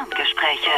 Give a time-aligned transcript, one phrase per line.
[0.00, 0.70] Ferngespräche.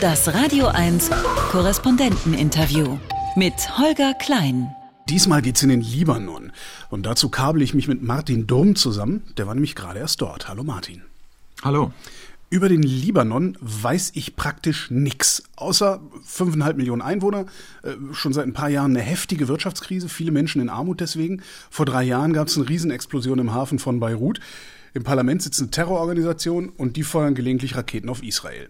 [0.00, 1.10] Das Radio 1
[1.50, 2.98] Korrespondenteninterview
[3.36, 4.74] mit Holger Klein.
[5.10, 6.52] Diesmal geht's in den Libanon.
[6.88, 9.22] Und dazu kabel ich mich mit Martin Durm zusammen.
[9.36, 10.48] Der war nämlich gerade erst dort.
[10.48, 11.02] Hallo Martin.
[11.62, 11.92] Hallo.
[12.48, 15.42] Über den Libanon weiß ich praktisch nichts.
[15.56, 17.44] Außer fünfeinhalb Millionen Einwohner,
[17.82, 21.42] äh, schon seit ein paar Jahren eine heftige Wirtschaftskrise, viele Menschen in Armut deswegen.
[21.68, 24.40] Vor drei Jahren gab es eine Riesenexplosion im Hafen von Beirut.
[24.94, 28.68] Im Parlament sitzt eine Terrororganisation und die feuern gelegentlich Raketen auf Israel.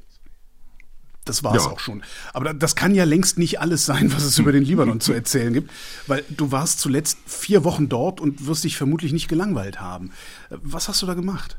[1.25, 1.71] Das war es ja.
[1.71, 2.03] auch schon.
[2.33, 5.53] Aber das kann ja längst nicht alles sein, was es über den Libanon zu erzählen
[5.53, 5.71] gibt,
[6.09, 10.11] weil du warst zuletzt vier Wochen dort und wirst dich vermutlich nicht gelangweilt haben.
[10.51, 11.57] Was hast du da gemacht?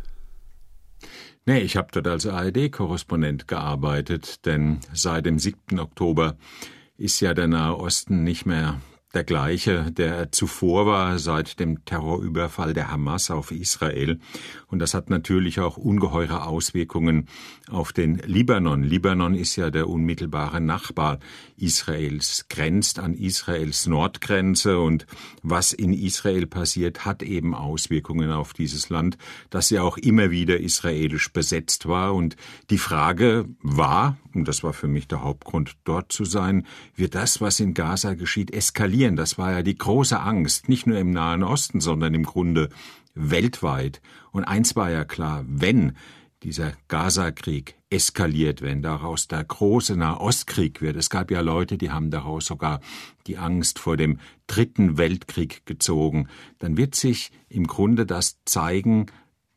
[1.46, 5.80] Nee, ich habe dort als ARD-Korrespondent gearbeitet, denn seit dem 7.
[5.80, 6.38] Oktober
[6.98, 8.80] ist ja der Nahe Osten nicht mehr
[9.14, 14.20] der gleiche, der zuvor war seit dem Terrorüberfall der Hamas auf Israel.
[14.74, 17.28] Und das hat natürlich auch ungeheure Auswirkungen
[17.70, 18.82] auf den Libanon.
[18.82, 21.20] Libanon ist ja der unmittelbare Nachbar
[21.58, 25.06] Israels, grenzt an Israels Nordgrenze und
[25.44, 29.20] was in Israel passiert, hat eben Auswirkungen auf dieses Land,
[29.52, 32.16] das ja auch immer wieder israelisch besetzt war.
[32.16, 32.36] Und
[32.72, 37.42] die Frage war, und das war für mich der Hauptgrund, dort zu sein, wird das,
[37.42, 39.18] was in Gaza geschieht, eskalieren?
[39.18, 42.70] Das war ja die große Angst, nicht nur im Nahen Osten, sondern im Grunde
[43.16, 44.02] weltweit.
[44.34, 45.94] Und eins war ja klar, wenn
[46.42, 50.98] dieser Gaza-Krieg eskaliert, wenn daraus der große Nahostkrieg wird.
[50.98, 52.82] Es gab ja Leute, die haben daraus sogar
[53.28, 56.28] die Angst vor dem dritten Weltkrieg gezogen.
[56.60, 59.06] Dann wird sich im Grunde das zeigen,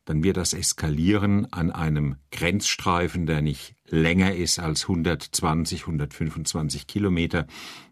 [0.05, 7.47] dann wird das eskalieren an einem Grenzstreifen, der nicht länger ist als 120, 125 Kilometer,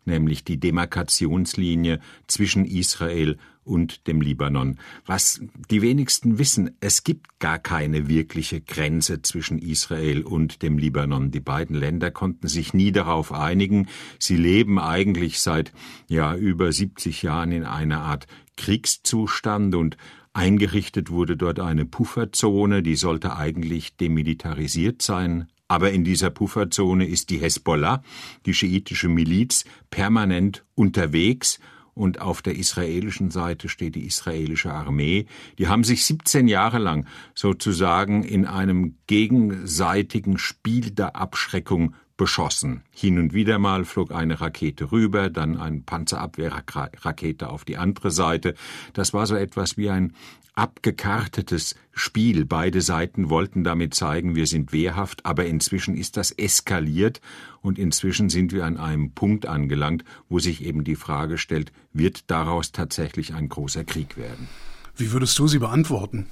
[0.05, 4.79] nämlich die Demarkationslinie zwischen Israel und dem Libanon.
[5.05, 11.31] Was die wenigsten wissen, es gibt gar keine wirkliche Grenze zwischen Israel und dem Libanon.
[11.31, 13.87] Die beiden Länder konnten sich nie darauf einigen.
[14.19, 15.73] Sie leben eigentlich seit
[16.07, 19.97] ja über 70 Jahren in einer Art Kriegszustand und
[20.35, 27.29] Eingerichtet wurde dort eine Pufferzone, die sollte eigentlich demilitarisiert sein, aber in dieser Pufferzone ist
[27.29, 28.03] die Hezbollah,
[28.45, 31.59] die schiitische Miliz, permanent unterwegs
[31.95, 35.25] und auf der israelischen Seite steht die israelische Armee.
[35.57, 42.83] Die haben sich 17 Jahre lang sozusagen in einem gegenseitigen Spiel der Abschreckung beschossen.
[42.91, 48.55] Hin und wieder mal flog eine Rakete rüber, dann ein Panzerabwehrrakete auf die andere Seite.
[48.93, 50.13] Das war so etwas wie ein
[50.55, 52.45] abgekartetes Spiel.
[52.45, 57.21] Beide Seiten wollten damit zeigen, wir sind wehrhaft, aber inzwischen ist das eskaliert
[57.61, 62.31] und inzwischen sind wir an einem Punkt angelangt, wo sich eben die Frage stellt, wird
[62.31, 64.47] daraus tatsächlich ein großer Krieg werden?
[64.95, 66.27] Wie würdest du sie beantworten?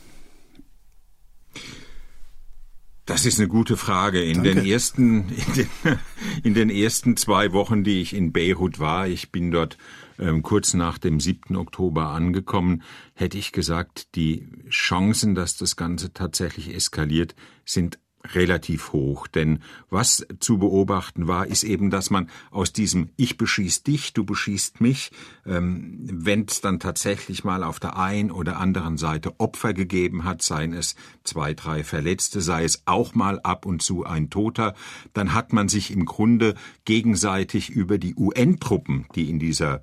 [3.05, 4.23] Das ist eine gute Frage.
[4.23, 5.69] In den ersten, in den,
[6.43, 9.77] in den, ersten zwei Wochen, die ich in Beirut war, ich bin dort
[10.19, 11.57] ähm, kurz nach dem 7.
[11.57, 12.81] Oktober angekommen,
[13.13, 17.99] hätte ich gesagt, die Chancen, dass das Ganze tatsächlich eskaliert, sind
[18.33, 19.27] relativ hoch.
[19.27, 24.23] Denn was zu beobachten war, ist eben, dass man aus diesem Ich beschieß dich, du
[24.23, 25.11] beschießt mich,
[25.45, 30.41] ähm, wenn es dann tatsächlich mal auf der einen oder anderen Seite Opfer gegeben hat,
[30.41, 34.73] seien es zwei, drei Verletzte, sei es auch mal ab und zu ein Toter,
[35.13, 39.81] dann hat man sich im Grunde gegenseitig über die UN-Truppen, die in dieser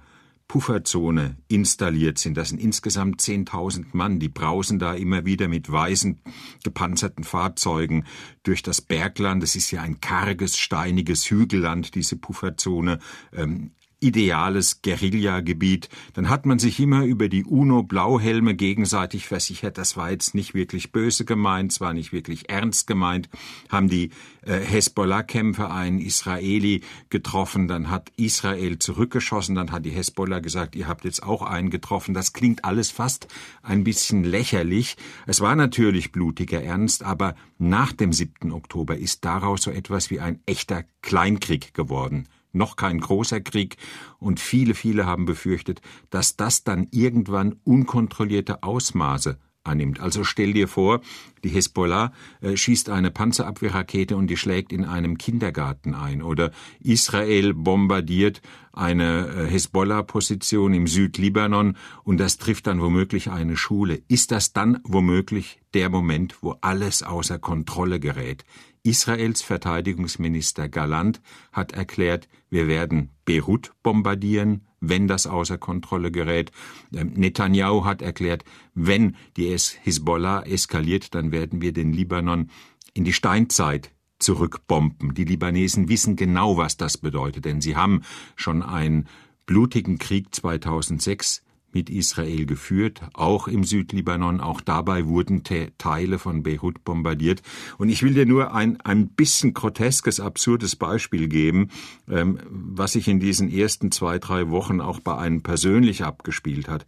[0.51, 2.37] Pufferzone installiert sind.
[2.37, 6.21] Das sind insgesamt 10.000 Mann, die brausen da immer wieder mit weißen
[6.65, 8.05] gepanzerten Fahrzeugen
[8.43, 9.45] durch das Bergland.
[9.45, 12.99] Es ist ja ein karges, steiniges Hügelland, diese Pufferzone.
[13.33, 15.89] Ähm, ideales Guerillagebiet.
[16.15, 20.93] Dann hat man sich immer über die UNO-Blauhelme gegenseitig versichert, das war jetzt nicht wirklich
[20.93, 23.29] böse gemeint, es war nicht wirklich ernst gemeint,
[23.69, 24.11] haben die
[24.43, 30.89] äh, Hezbollah-Kämpfer einen Israeli getroffen, dann hat Israel zurückgeschossen, dann hat die Hezbollah gesagt, ihr
[30.89, 32.15] habt jetzt auch einen getroffen.
[32.15, 33.29] Das klingt alles fast
[33.63, 34.97] ein bisschen lächerlich.
[35.27, 38.53] Es war natürlich blutiger Ernst, aber nach dem 7.
[38.53, 43.77] Oktober ist daraus so etwas wie ein echter Kleinkrieg geworden noch kein großer Krieg,
[44.19, 45.81] und viele, viele haben befürchtet,
[46.11, 50.01] dass das dann irgendwann unkontrollierte Ausmaße annimmt.
[50.01, 51.01] Also stell dir vor,
[51.45, 56.23] die Hezbollah äh, schießt eine Panzerabwehrrakete und die schlägt in einem Kindergarten ein.
[56.23, 56.51] Oder
[56.81, 58.41] Israel bombardiert
[58.73, 64.03] eine äh, Hezbollah-Position im Südlibanon und das trifft dann womöglich eine Schule.
[64.09, 68.45] Ist das dann womöglich der Moment, wo alles außer Kontrolle gerät?
[68.83, 71.21] Israels Verteidigungsminister Galant
[71.53, 76.51] hat erklärt, wir werden Beirut bombardieren, wenn das außer Kontrolle gerät.
[76.95, 78.45] Ähm, Netanyahu hat erklärt,
[78.75, 82.51] wenn die Hisbollah eskaliert, dann werden wir den Libanon
[82.95, 85.15] in die Steinzeit zurückbomben.
[85.15, 88.03] Die Libanesen wissen genau, was das bedeutet, denn sie haben
[88.37, 89.09] schon einen
[89.47, 94.41] blutigen Krieg 2006 mit Israel geführt, auch im Südlibanon.
[94.41, 97.43] Auch dabei wurden Te Teile von Beirut bombardiert.
[97.79, 101.71] Und ich will dir nur ein, ein bisschen groteskes, absurdes Beispiel geben,
[102.09, 106.87] ähm, was sich in diesen ersten zwei, drei Wochen auch bei einem persönlich abgespielt hat.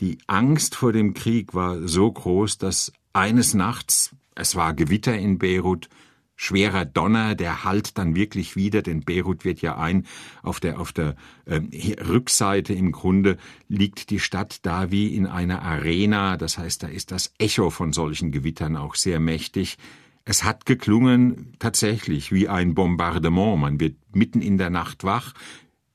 [0.00, 5.38] Die Angst vor dem Krieg war so groß, dass eines Nachts, es war Gewitter in
[5.38, 5.88] Beirut,
[6.40, 10.06] schwerer Donner, der halt dann wirklich wieder, denn Beirut wird ja ein,
[10.42, 11.14] auf der, auf der
[11.44, 11.60] äh,
[12.02, 13.36] Rückseite im Grunde
[13.68, 17.92] liegt die Stadt da wie in einer Arena, das heißt, da ist das Echo von
[17.92, 19.76] solchen Gewittern auch sehr mächtig.
[20.24, 23.60] Es hat geklungen tatsächlich wie ein Bombardement.
[23.60, 25.34] Man wird mitten in der Nacht wach,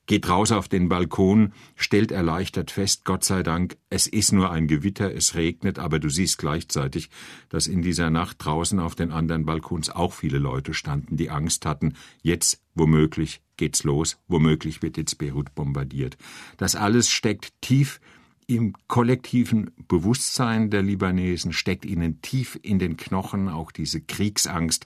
[0.06, 4.68] geht raus auf den Balkon, stellt erleichtert fest, Gott sei Dank, es ist nur ein
[4.68, 7.10] Gewitter, es regnet, aber du siehst gleichzeitig,
[7.50, 11.66] dass in dieser Nacht draußen auf den anderen Balkons auch viele Leute standen, die Angst
[11.66, 16.18] hatten, jetzt womöglich geht's los, womöglich wird jetzt Beirut bombardiert.
[16.58, 18.00] Das alles steckt tief
[18.48, 24.86] im kollektiven Bewusstsein der Libanesen, steckt ihnen tief in den Knochen auch diese Kriegsangst,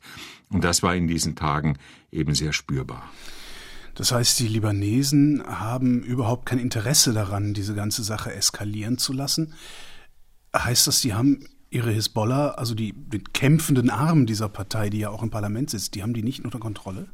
[0.50, 1.78] und das war in diesen Tagen
[2.12, 3.10] eben sehr spürbar.
[4.00, 9.56] Das heißt, die Libanesen haben überhaupt kein Interesse daran, diese ganze Sache eskalieren zu lassen.
[10.56, 15.10] Heißt das, die haben ihre Hisbollah, also die, den kämpfenden Arm dieser Partei, die ja
[15.10, 17.08] auch im Parlament sitzt, die haben die nicht unter Kontrolle?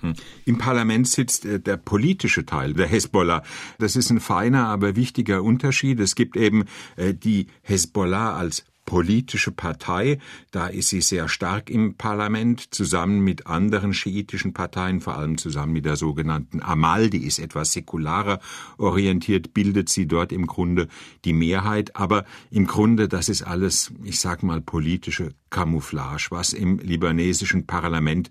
[0.00, 0.14] Hm.
[0.46, 3.44] Im Parlament sitzt äh, der politische Teil der Hezbollah.
[3.78, 6.00] Das ist ein feiner, aber wichtiger Unterschied.
[6.00, 6.64] Es gibt eben
[6.96, 10.18] äh, die Hezbollah als politische Partei.
[10.52, 15.74] Da ist sie sehr stark im Parlament, zusammen mit anderen schiitischen Parteien, vor allem zusammen
[15.74, 18.40] mit der sogenannten Amal, die ist etwas säkularer
[18.78, 20.88] orientiert, bildet sie dort im Grunde
[21.24, 21.96] die Mehrheit.
[21.96, 28.30] Aber im Grunde, das ist alles, ich sag mal, politische Camouflage, was im libanesischen Parlament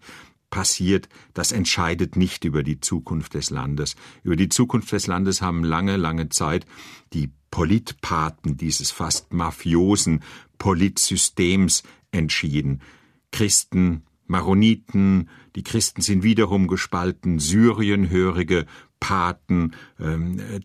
[0.50, 3.96] passiert, das entscheidet nicht über die Zukunft des Landes.
[4.24, 6.66] Über die Zukunft des Landes haben lange, lange Zeit
[7.12, 10.24] die Politpaten dieses fast mafiosen
[10.57, 12.81] Politsystems entschieden.
[13.31, 18.66] Christen, Maroniten, die Christen sind wiederum gespalten, Syrienhörige,
[19.00, 19.72] Paten,
[20.02, 20.60] ähm, äh,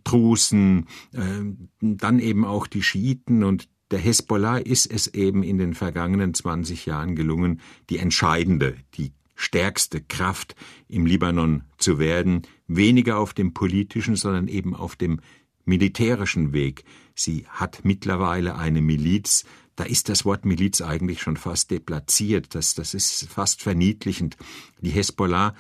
[1.81, 6.87] dann eben auch die Schiiten und der Hezbollah ist es eben in den vergangenen 20
[6.87, 10.57] Jahren gelungen, die entscheidende, die stärkste Kraft
[10.89, 15.21] im Libanon zu werden, weniger auf dem politischen, sondern eben auf dem
[15.65, 16.85] militärischen Weg.
[17.15, 19.45] Sie hat mittlerweile eine Miliz,
[19.81, 22.55] da ist das Wort Miliz eigentlich schon fast deplatziert.
[22.55, 24.37] Das, das ist fast verniedlichend.
[24.83, 25.55] Die Hezbollah,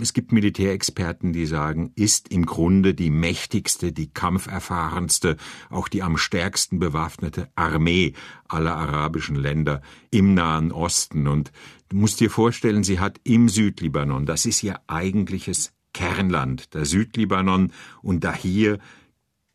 [0.00, 5.36] es gibt Militärexperten, die sagen, ist im Grunde die mächtigste, die kampferfahrenste,
[5.68, 8.14] auch die am stärksten bewaffnete Armee
[8.48, 11.28] aller arabischen Länder im Nahen Osten.
[11.28, 11.52] Und
[11.90, 17.72] du musst dir vorstellen, sie hat im Südlibanon, das ist ihr eigentliches Kernland, der Südlibanon
[18.02, 18.80] und da hier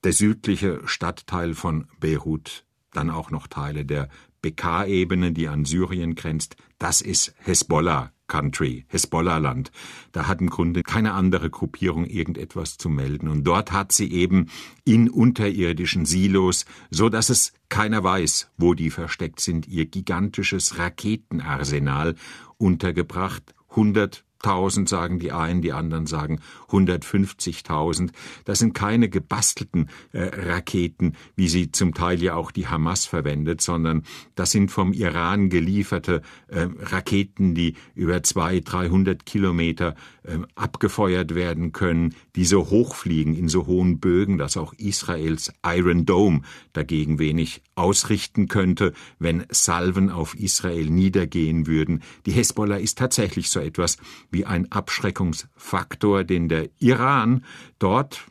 [0.06, 4.10] der südliche Stadtteil von Beirut dann auch noch Teile der
[4.42, 6.56] Bekaa-Ebene, die an Syrien grenzt.
[6.78, 9.72] Das ist Hezbollah Country, Hezbollah-Land.
[10.12, 13.30] Da hat im Grunde keine andere Gruppierung irgendetwas zu melden.
[13.30, 14.50] Und dort hat sie eben
[14.84, 22.16] in unterirdischen Silos, so dass es keiner weiß, wo die versteckt sind, ihr gigantisches Raketenarsenal
[22.57, 23.56] untergebracht.
[23.69, 28.11] 100 100.000 sagen die einen, die anderen sagen 150.000.
[28.45, 33.61] Das sind keine gebastelten äh, Raketen, wie sie zum Teil ja auch die Hamas verwendet,
[33.61, 34.04] sondern
[34.35, 41.71] das sind vom Iran gelieferte äh, Raketen, die über 200, 300 Kilometer äh, abgefeuert werden
[41.71, 46.42] können, die so hochfliegen in so hohen Bögen, dass auch Israels Iron Dome
[46.73, 52.02] dagegen wenig ausrichten könnte, wenn Salven auf Israel niedergehen würden.
[52.25, 53.97] Die Hezbollah ist tatsächlich so etwas
[54.35, 57.45] wie ein Abschreckungsfaktor, den der Iran
[57.80, 58.25] dort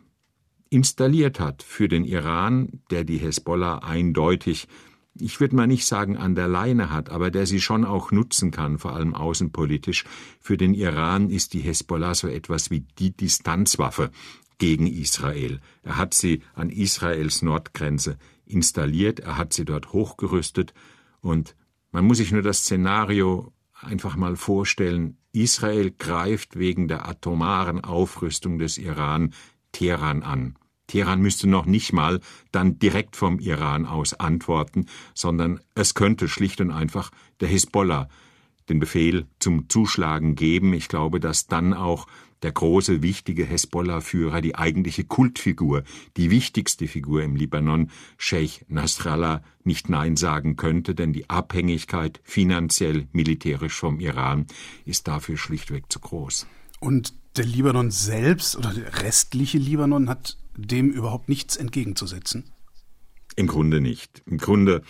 [0.68, 4.68] installiert hat für den Iran, der die Hezbollah eindeutig
[5.16, 8.50] ich würde mal nicht sagen an der Leine hat, aber der sie schon auch nutzen
[8.50, 10.04] kann, vor allem außenpolitisch.
[10.40, 14.10] Für den Iran ist die Hezbollah so etwas wie die Distanzwaffe
[14.58, 15.60] gegen Israel.
[15.82, 20.74] Er hat sie an Israels Nordgrenze installiert, er hat sie dort hochgerüstet
[21.20, 21.54] und
[21.92, 23.52] man muss sich nur das Szenario
[23.84, 29.34] einfach mal vorstellen, Israel greift wegen der atomaren Aufrüstung des Iran
[29.72, 30.56] Teheran an.
[30.86, 32.20] Teheran müsste noch nicht mal
[32.52, 37.10] dann direkt vom Iran aus antworten, sondern es könnte schlicht und einfach
[37.40, 38.08] der Hisbollah
[38.68, 40.72] den Befehl zum Zuschlagen geben.
[40.72, 42.06] Ich glaube, dass dann auch
[42.44, 45.82] der große, wichtige Hezbollah-Führer, die eigentliche Kultfigur,
[46.18, 53.08] die wichtigste Figur im Libanon, Sheikh Nasrallah, nicht Nein sagen könnte, denn die Abhängigkeit finanziell,
[53.12, 54.46] militärisch vom Iran
[54.84, 56.46] ist dafür schlichtweg zu groß.
[56.80, 62.44] Und der Libanon selbst oder der restliche Libanon hat dem überhaupt nichts entgegenzusetzen?
[63.36, 64.22] Im Grunde nicht.
[64.26, 64.82] Im Grunde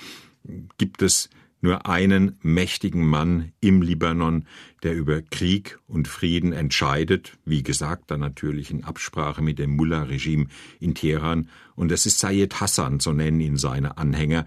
[0.77, 1.31] gibt es
[1.65, 4.45] nur einen mächtigen Mann im Libanon,
[4.83, 10.47] der über Krieg und Frieden entscheidet, wie gesagt, dann natürlich in Absprache mit dem Mullah-Regime
[10.79, 14.45] in Teheran, und das ist Sayed Hassan, so nennen ihn seine Anhänger.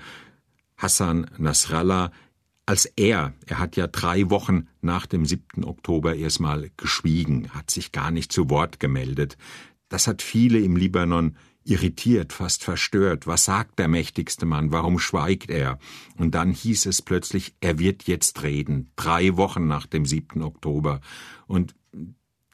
[0.77, 2.11] Hassan Nasrallah,
[2.67, 5.63] als er, er hat ja drei Wochen nach dem 7.
[5.63, 9.37] Oktober erstmal geschwiegen, hat sich gar nicht zu Wort gemeldet.
[9.89, 11.35] Das hat viele im Libanon
[11.67, 13.27] irritiert, fast verstört.
[13.27, 14.71] Was sagt der mächtigste Mann?
[14.71, 15.79] Warum schweigt er?
[16.17, 18.91] Und dann hieß es plötzlich, er wird jetzt reden.
[18.95, 20.41] Drei Wochen nach dem 7.
[20.41, 21.01] Oktober.
[21.45, 21.75] Und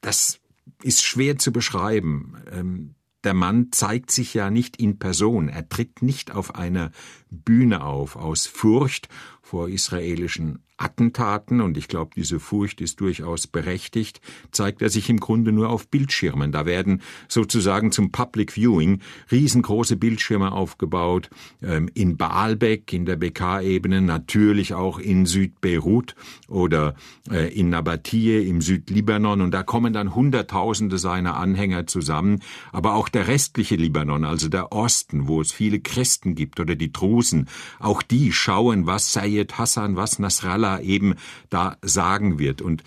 [0.01, 0.39] das
[0.82, 2.36] ist schwer zu beschreiben.
[2.51, 6.91] Ähm, der Mann zeigt sich ja nicht in Person, er tritt nicht auf einer
[7.34, 9.10] Bühne auf, aus Furcht
[9.42, 14.22] vor israelischen Attentaten, und ich glaube, diese Furcht ist durchaus berechtigt,
[14.52, 16.52] zeigt er sich im Grunde nur auf Bildschirmen.
[16.52, 19.00] Da werden sozusagen zum Public Viewing
[19.32, 21.30] riesengroße Bildschirme aufgebaut,
[21.62, 26.16] ähm, in Baalbek, in der BK-Ebene, natürlich auch in Südbeirut
[26.48, 26.96] oder
[27.30, 33.10] äh, in Nabatie im Südlibanon, und da kommen dann Hunderttausende seiner Anhänger zusammen, aber auch
[33.10, 37.23] der restliche Libanon, also der Osten, wo es viele Christen gibt oder die Drusen,
[37.80, 41.15] auch die schauen, was Sayed Hassan, was Nasrallah eben
[41.50, 42.62] da sagen wird.
[42.62, 42.84] Und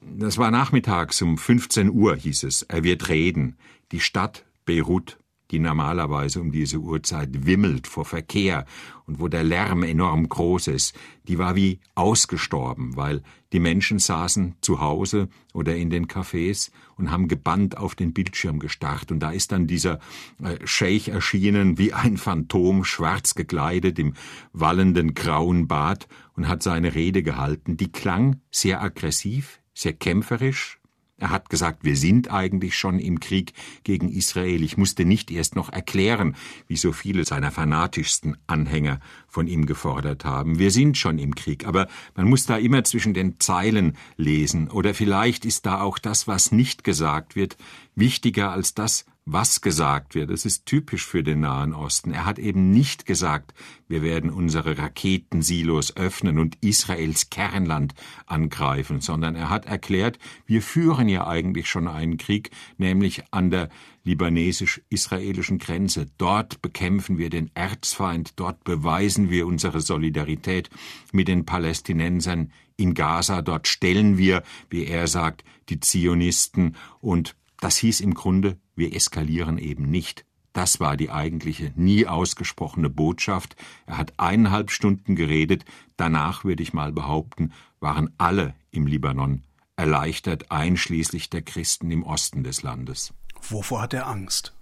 [0.00, 2.62] das war nachmittags um 15 Uhr, hieß es.
[2.62, 3.56] Er wird reden.
[3.92, 5.19] Die Stadt Beirut
[5.50, 8.64] die normalerweise um diese Uhrzeit wimmelt vor Verkehr
[9.06, 14.54] und wo der Lärm enorm groß ist, die war wie ausgestorben, weil die Menschen saßen
[14.60, 19.10] zu Hause oder in den Cafés und haben gebannt auf den Bildschirm gestarrt.
[19.10, 19.98] Und da ist dann dieser
[20.42, 24.14] äh, Scheich erschienen wie ein Phantom, schwarz gekleidet im
[24.52, 27.76] wallenden grauen Bart und hat seine Rede gehalten.
[27.76, 30.79] Die klang sehr aggressiv, sehr kämpferisch,
[31.20, 33.52] er hat gesagt, wir sind eigentlich schon im Krieg
[33.84, 34.62] gegen Israel.
[34.62, 36.34] Ich musste nicht erst noch erklären,
[36.66, 40.58] wie so viele seiner fanatischsten Anhänger von ihm gefordert haben.
[40.58, 44.68] Wir sind schon im Krieg, aber man muss da immer zwischen den Zeilen lesen.
[44.70, 47.56] Oder vielleicht ist da auch das, was nicht gesagt wird,
[47.94, 50.30] wichtiger als das, was gesagt wird.
[50.30, 52.12] Das ist typisch für den Nahen Osten.
[52.12, 53.54] Er hat eben nicht gesagt,
[53.88, 57.94] wir werden unsere Raketensilos öffnen und Israels Kernland
[58.26, 63.68] angreifen, sondern er hat erklärt, wir führen ja eigentlich schon einen Krieg, nämlich an der
[64.04, 66.06] libanesisch-israelischen Grenze.
[66.18, 70.70] Dort bekämpfen wir den Erzfeind, dort beweisen wir unsere Solidarität
[71.12, 77.76] mit den Palästinensern in Gaza, dort stellen wir, wie er sagt, die Zionisten und das
[77.76, 80.24] hieß im Grunde, wir eskalieren eben nicht.
[80.52, 83.54] Das war die eigentliche, nie ausgesprochene Botschaft.
[83.86, 85.64] Er hat eineinhalb Stunden geredet.
[85.96, 89.44] Danach, würde ich mal behaupten, waren alle im Libanon
[89.76, 93.14] erleichtert, einschließlich der Christen im Osten des Landes.
[93.40, 94.52] Wovor hat er Angst?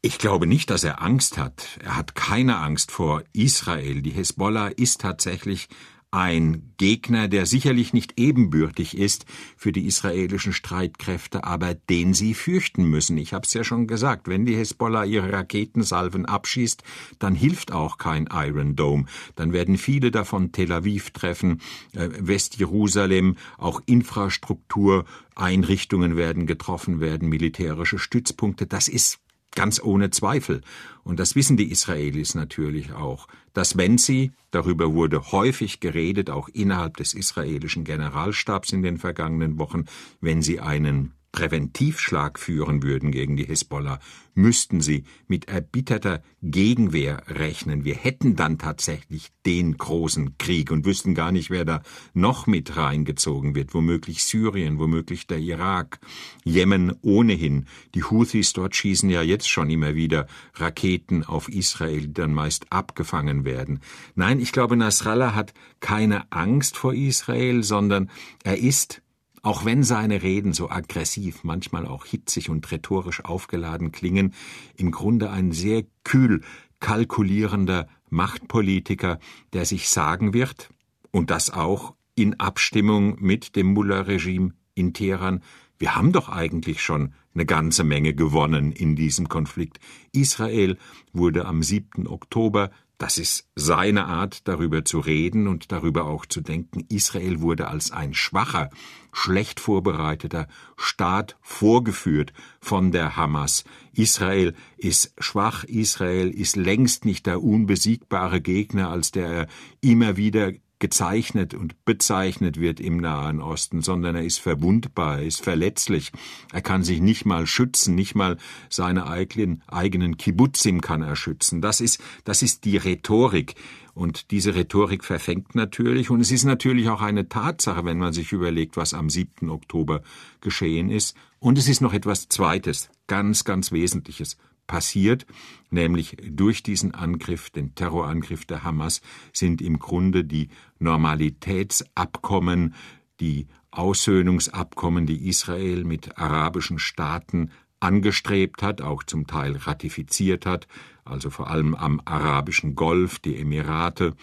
[0.00, 1.78] Ich glaube nicht, dass er Angst hat.
[1.82, 4.02] Er hat keine Angst vor Israel.
[4.02, 5.68] Die Hisbollah ist tatsächlich
[6.14, 12.84] ein Gegner, der sicherlich nicht ebenbürtig ist für die israelischen Streitkräfte, aber den sie fürchten
[12.84, 13.18] müssen.
[13.18, 16.84] Ich habe es ja schon gesagt, wenn die Hezbollah ihre Raketensalven abschießt,
[17.18, 19.06] dann hilft auch kein Iron Dome.
[19.34, 21.60] Dann werden viele davon Tel Aviv treffen,
[21.94, 28.66] äh, Westjerusalem, auch Infrastruktur, Einrichtungen werden getroffen werden, militärische Stützpunkte.
[28.66, 29.18] Das ist
[29.54, 30.62] Ganz ohne Zweifel.
[31.04, 36.48] Und das wissen die Israelis natürlich auch, dass wenn sie, darüber wurde häufig geredet, auch
[36.48, 39.84] innerhalb des israelischen Generalstabs in den vergangenen Wochen,
[40.20, 43.98] wenn sie einen Präventivschlag führen würden gegen die Hisbollah,
[44.34, 47.84] müssten sie mit erbitterter Gegenwehr rechnen.
[47.84, 52.76] Wir hätten dann tatsächlich den großen Krieg und wüssten gar nicht, wer da noch mit
[52.76, 53.74] reingezogen wird.
[53.74, 55.98] Womöglich Syrien, womöglich der Irak,
[56.44, 57.66] Jemen ohnehin.
[57.96, 62.70] Die Houthis dort schießen ja jetzt schon immer wieder Raketen auf Israel, die dann meist
[62.70, 63.80] abgefangen werden.
[64.14, 68.08] Nein, ich glaube, Nasrallah hat keine Angst vor Israel, sondern
[68.44, 69.02] er ist
[69.44, 74.32] auch wenn seine Reden so aggressiv, manchmal auch hitzig und rhetorisch aufgeladen klingen,
[74.76, 76.40] im Grunde ein sehr kühl
[76.80, 79.18] kalkulierender Machtpolitiker,
[79.52, 80.70] der sich sagen wird,
[81.10, 85.42] und das auch in Abstimmung mit dem Mullah-Regime in Teheran,
[85.78, 89.78] wir haben doch eigentlich schon eine ganze Menge gewonnen in diesem Konflikt.
[90.12, 90.78] Israel
[91.12, 92.06] wurde am 7.
[92.06, 96.86] Oktober Das ist seine Art, darüber zu reden und darüber auch zu denken.
[96.88, 98.70] Israel wurde als ein schwacher,
[99.12, 100.46] schlecht vorbereiteter
[100.76, 103.64] Staat vorgeführt von der Hamas.
[103.92, 109.46] Israel ist schwach, Israel ist längst nicht der unbesiegbare Gegner, als der er
[109.80, 110.52] immer wieder
[110.84, 116.12] gezeichnet und bezeichnet wird im Nahen Osten, sondern er ist verwundbar, er ist verletzlich.
[116.52, 118.36] Er kann sich nicht mal schützen, nicht mal
[118.68, 121.62] seine eigenen, eigenen Kibbutzim kann er schützen.
[121.62, 123.54] Das ist, das ist die Rhetorik.
[123.94, 126.10] Und diese Rhetorik verfängt natürlich.
[126.10, 129.48] Und es ist natürlich auch eine Tatsache, wenn man sich überlegt, was am 7.
[129.48, 130.02] Oktober
[130.42, 131.16] geschehen ist.
[131.38, 135.26] Und es ist noch etwas Zweites, ganz, ganz Wesentliches passiert,
[135.70, 139.00] nämlich durch diesen Angriff, den Terrorangriff der Hamas,
[139.32, 142.74] sind im Grunde die Normalitätsabkommen,
[143.20, 150.66] die Aussöhnungsabkommen, die Israel mit arabischen Staaten angestrebt hat, auch zum Teil ratifiziert hat,
[151.04, 154.14] also vor allem am arabischen Golf, die Emirate,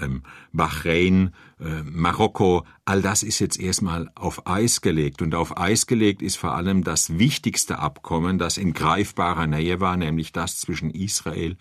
[0.00, 0.22] ähm,
[0.52, 5.22] Bahrain, äh, Marokko, all das ist jetzt erstmal auf Eis gelegt.
[5.22, 9.96] Und auf Eis gelegt ist vor allem das wichtigste Abkommen, das in greifbarer Nähe war,
[9.96, 11.56] nämlich das zwischen Israel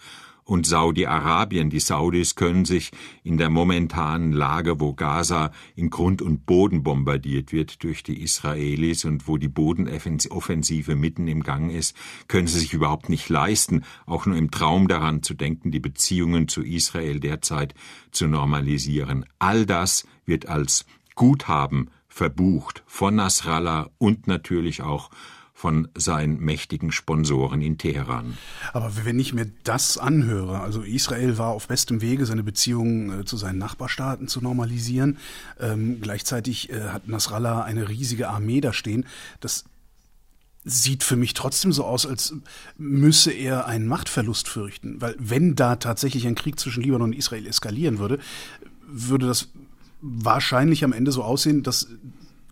[0.46, 1.70] und Saudi-Arabien.
[1.70, 2.92] Die Saudis können sich
[3.24, 9.06] in der momentanen Lage, wo Gaza in Grund und Boden bombardiert wird durch die Israelis
[9.06, 11.96] und wo die Bodenoffensive mitten im Gang ist,
[12.28, 16.48] können sie sich überhaupt nicht leisten, auch nur im Traum daran zu denken, die Beziehungen
[16.48, 17.74] zu Israel derzeit
[18.12, 19.26] zu normalisieren.
[19.40, 20.86] All das wird als
[21.16, 25.10] Guthaben verbucht von Nasrallah und natürlich auch
[25.64, 28.38] von seinen mächtigen Sponsoren in Teheran.
[28.74, 33.24] Aber wenn ich mir das anhöre, also Israel war auf bestem Wege, seine Beziehungen äh,
[33.24, 35.20] zu seinen Nachbarstaaten zu normalisieren.
[35.62, 39.06] Ähm, gleichzeitig äh, hat Nasrallah eine riesige Armee da stehen.
[39.40, 39.64] Das
[40.66, 42.36] sieht für mich trotzdem so aus, als
[42.78, 45.00] müsse er einen Machtverlust fürchten.
[45.00, 48.20] Weil wenn da tatsächlich ein Krieg zwischen Libanon und Israel eskalieren würde,
[48.86, 49.48] würde das
[50.02, 51.88] wahrscheinlich am Ende so aussehen, dass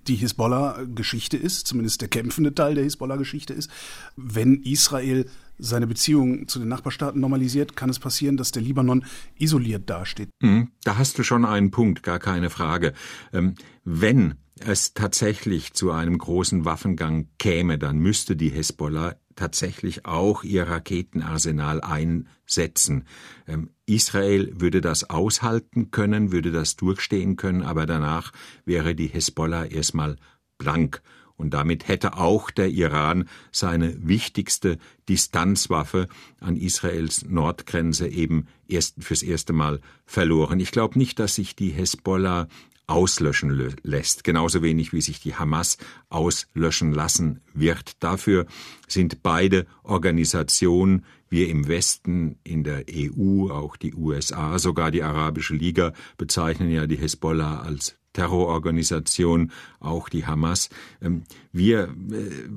[0.07, 3.69] die Hisbollah-Geschichte ist, zumindest der kämpfende Teil der Hisbollah-Geschichte ist.
[4.15, 5.25] Wenn Israel
[5.57, 9.05] seine Beziehungen zu den Nachbarstaaten normalisiert, kann es passieren, dass der Libanon
[9.37, 10.29] isoliert dasteht.
[10.41, 12.93] Mhm, da hast du schon einen Punkt, gar keine Frage.
[13.31, 20.43] Ähm, wenn es tatsächlich zu einem großen Waffengang käme, dann müsste die Hisbollah tatsächlich auch
[20.43, 23.05] ihr Raketenarsenal einsetzen.
[23.47, 28.31] Ähm, Israel würde das aushalten können, würde das durchstehen können, aber danach
[28.65, 30.17] wäre die Hezbollah erstmal
[30.57, 31.01] blank.
[31.41, 34.77] Und damit hätte auch der Iran seine wichtigste
[35.09, 36.07] Distanzwaffe
[36.39, 40.59] an Israels Nordgrenze eben erst fürs erste Mal verloren.
[40.59, 42.47] Ich glaube nicht, dass sich die Hezbollah
[42.91, 45.77] auslöschen lässt, genauso wenig wie sich die Hamas
[46.09, 48.03] auslöschen lassen wird.
[48.03, 48.45] Dafür
[48.87, 55.55] sind beide Organisationen, wir im Westen, in der EU, auch die USA, sogar die Arabische
[55.55, 60.69] Liga bezeichnen ja die Hezbollah als Terrororganisation, auch die Hamas.
[61.01, 61.89] Ähm, wir äh,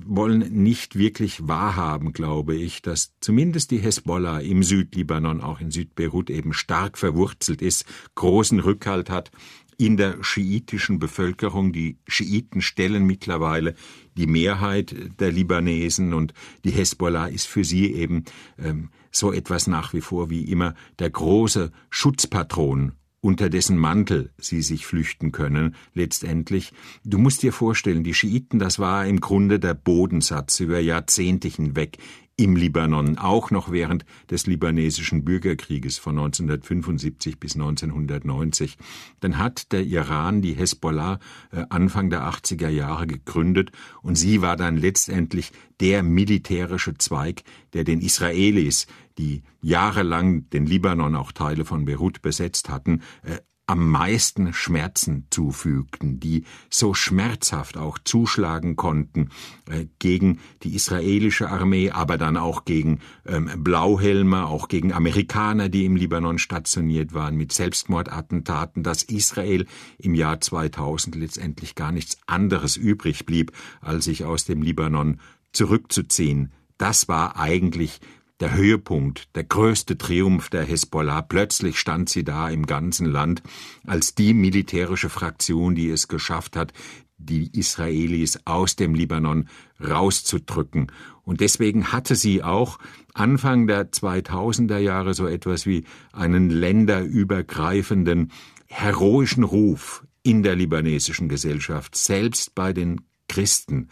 [0.05, 6.31] wollen nicht wirklich wahrhaben, glaube ich, dass zumindest die Hezbollah im Südlibanon, auch in Südbeirut
[6.31, 9.31] eben stark verwurzelt ist, großen Rückhalt hat
[9.79, 11.73] in der schiitischen Bevölkerung.
[11.73, 13.75] Die Schiiten stellen mittlerweile
[14.17, 16.35] die Mehrheit der Libanesen und
[16.65, 18.25] die Hezbollah ist für sie eben
[18.59, 22.93] ähm, so etwas nach wie vor wie immer der große Schutzpatron
[23.25, 26.75] unter dessen Mantel sie sich flüchten können, letztendlich.
[27.05, 31.97] Du musst dir vorstellen, die Schiiten, das war im Grunde der Bodensatz über Jahrzehnte hinweg
[32.37, 38.77] im Libanon, auch noch während des libanesischen Bürgerkrieges von 1975 bis 1990.
[39.21, 41.21] Dann hat der Iran die Hezbollah
[41.53, 43.71] äh, Anfang der 80er Jahre gegründet
[44.03, 47.43] und sie war dann letztendlich der militärische Zweig,
[47.73, 48.87] der den Israelis,
[49.19, 56.21] die jahrelang den Libanon, auch Teile von Beirut besetzt hatten, äh, am meisten Schmerzen zufügten,
[56.21, 59.31] die so schmerzhaft auch zuschlagen konnten
[59.71, 65.87] äh, gegen die israelische Armee, aber dann auch gegen ähm, Blauhelme, auch gegen Amerikaner, die
[65.87, 69.67] im Libanon stationiert waren, mit Selbstmordattentaten, dass Israel
[69.99, 75.21] im Jahr 2000 letztendlich gar nichts anderes übrig blieb, als sich aus dem Libanon
[75.53, 76.53] zurückzuziehen.
[76.77, 78.01] Das war eigentlich
[78.41, 81.23] der Höhepunkt, der größte Triumph der Hezbollah.
[81.23, 83.43] Plötzlich stand sie da im ganzen Land
[83.87, 86.73] als die militärische Fraktion, die es geschafft hat,
[87.17, 89.49] die Israelis aus dem Libanon
[89.81, 90.91] rauszudrücken.
[91.23, 92.79] Und deswegen hatte sie auch
[93.15, 98.33] Anfang der 2000er Jahre so etwas wie einen länderübergreifenden
[98.67, 103.89] heroischen Ruf in der libanesischen Gesellschaft, selbst bei den Christen.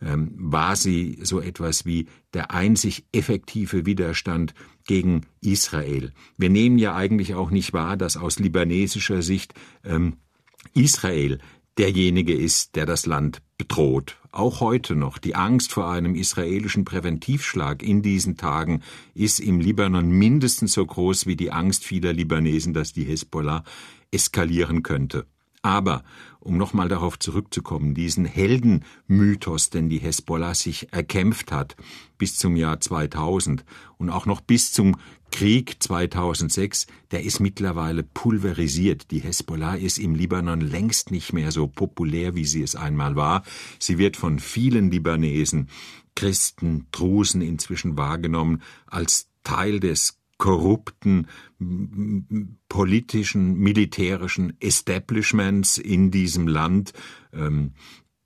[0.00, 4.54] Ähm, war sie so etwas wie der einzig effektive Widerstand
[4.86, 6.12] gegen Israel.
[6.36, 9.54] Wir nehmen ja eigentlich auch nicht wahr, dass aus libanesischer Sicht
[9.84, 10.16] ähm,
[10.74, 11.38] Israel
[11.78, 14.18] derjenige ist, der das Land bedroht.
[14.32, 15.18] Auch heute noch.
[15.18, 18.82] Die Angst vor einem israelischen Präventivschlag in diesen Tagen
[19.14, 23.64] ist im Libanon mindestens so groß wie die Angst vieler Libanesen, dass die Hisbollah
[24.10, 25.26] eskalieren könnte.
[25.66, 26.04] Aber,
[26.38, 31.74] um nochmal darauf zurückzukommen, diesen Heldenmythos, den die Hezbollah sich erkämpft hat,
[32.18, 33.64] bis zum Jahr 2000
[33.98, 34.96] und auch noch bis zum
[35.32, 39.10] Krieg 2006, der ist mittlerweile pulverisiert.
[39.10, 43.42] Die Hezbollah ist im Libanon längst nicht mehr so populär, wie sie es einmal war.
[43.80, 45.68] Sie wird von vielen Libanesen,
[46.14, 51.26] Christen, Drusen inzwischen wahrgenommen als Teil des korrupten
[52.68, 56.92] politischen, militärischen Establishments in diesem Land,
[57.32, 57.72] ähm,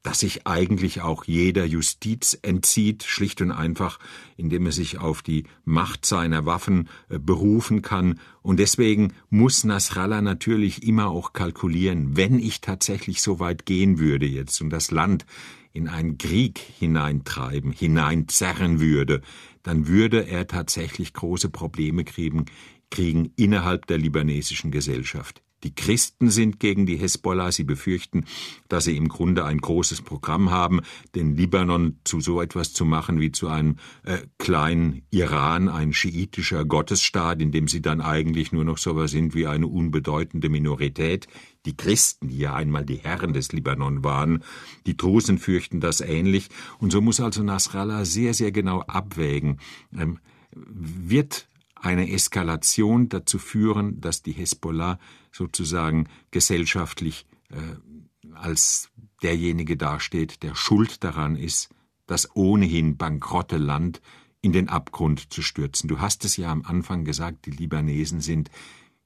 [0.03, 3.99] das sich eigentlich auch jeder Justiz entzieht, schlicht und einfach,
[4.37, 8.19] indem er sich auf die Macht seiner Waffen äh, berufen kann.
[8.41, 14.27] Und deswegen muss Nasrallah natürlich immer auch kalkulieren, wenn ich tatsächlich so weit gehen würde
[14.27, 15.27] jetzt und das Land
[15.73, 19.21] in einen Krieg hineintreiben, hineinzerren würde,
[19.63, 22.47] dann würde er tatsächlich große Probleme kriegen,
[22.91, 25.43] kriegen innerhalb der libanesischen Gesellschaft.
[25.63, 27.53] Die Christen sind gegen die Hezbollah.
[27.53, 28.25] Sie befürchten,
[28.69, 30.81] dass sie im Grunde ein großes Programm haben,
[31.15, 36.65] den Libanon zu so etwas zu machen wie zu einem äh, kleinen Iran, ein schiitischer
[36.65, 41.27] Gottesstaat, in dem sie dann eigentlich nur noch so was sind wie eine unbedeutende Minorität.
[41.67, 44.43] Die Christen, die ja einmal die Herren des Libanon waren,
[44.87, 46.49] die Drusen fürchten das ähnlich.
[46.79, 49.59] Und so muss also Nasrallah sehr, sehr genau abwägen.
[49.95, 50.19] Ähm,
[50.53, 51.49] wird
[51.81, 54.99] eine Eskalation dazu führen, dass die Hezbollah
[55.33, 58.91] sozusagen gesellschaftlich äh, als
[59.23, 61.71] derjenige dasteht, der schuld daran ist,
[62.07, 64.01] das ohnehin bankrotte Land
[64.43, 65.89] in den Abgrund zu stürzen.
[65.89, 68.51] Du hast es ja am Anfang gesagt, die Libanesen sind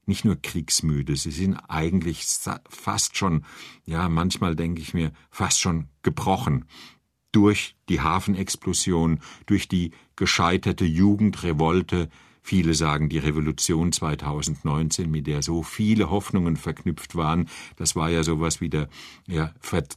[0.05, 2.25] nicht nur kriegsmüde, sie sind eigentlich
[2.69, 3.43] fast schon,
[3.85, 6.65] ja, manchmal denke ich mir, fast schon gebrochen
[7.31, 12.09] durch die Hafenexplosion, durch die gescheiterte Jugendrevolte,
[12.47, 18.21] Viele sagen, die Revolution 2019, mit der so viele Hoffnungen verknüpft waren, das war ja
[18.21, 18.87] sowas wie der
[19.25, 19.51] ja,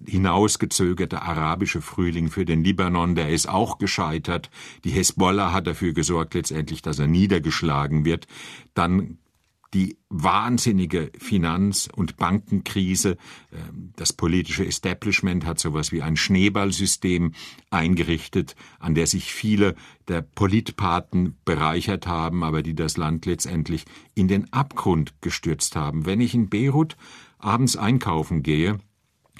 [0.06, 4.48] hinausgezögerte arabische Frühling für den Libanon, der ist auch gescheitert.
[4.84, 8.26] Die Hezbollah hat dafür gesorgt letztendlich, dass er niedergeschlagen wird.
[8.72, 9.18] Dann
[9.74, 13.18] die wahnsinnige Finanz- und Bankenkrise.
[13.52, 17.32] Ähm, das politische Establishment hat sowas wie ein Schneeballsystem
[17.70, 19.74] eingerichtet, an der sich viele
[20.08, 26.06] der Politpaten bereichert haben, aber die das Land letztendlich in den Abgrund gestürzt haben.
[26.06, 26.96] Wenn ich in Beirut
[27.38, 28.78] abends einkaufen gehe,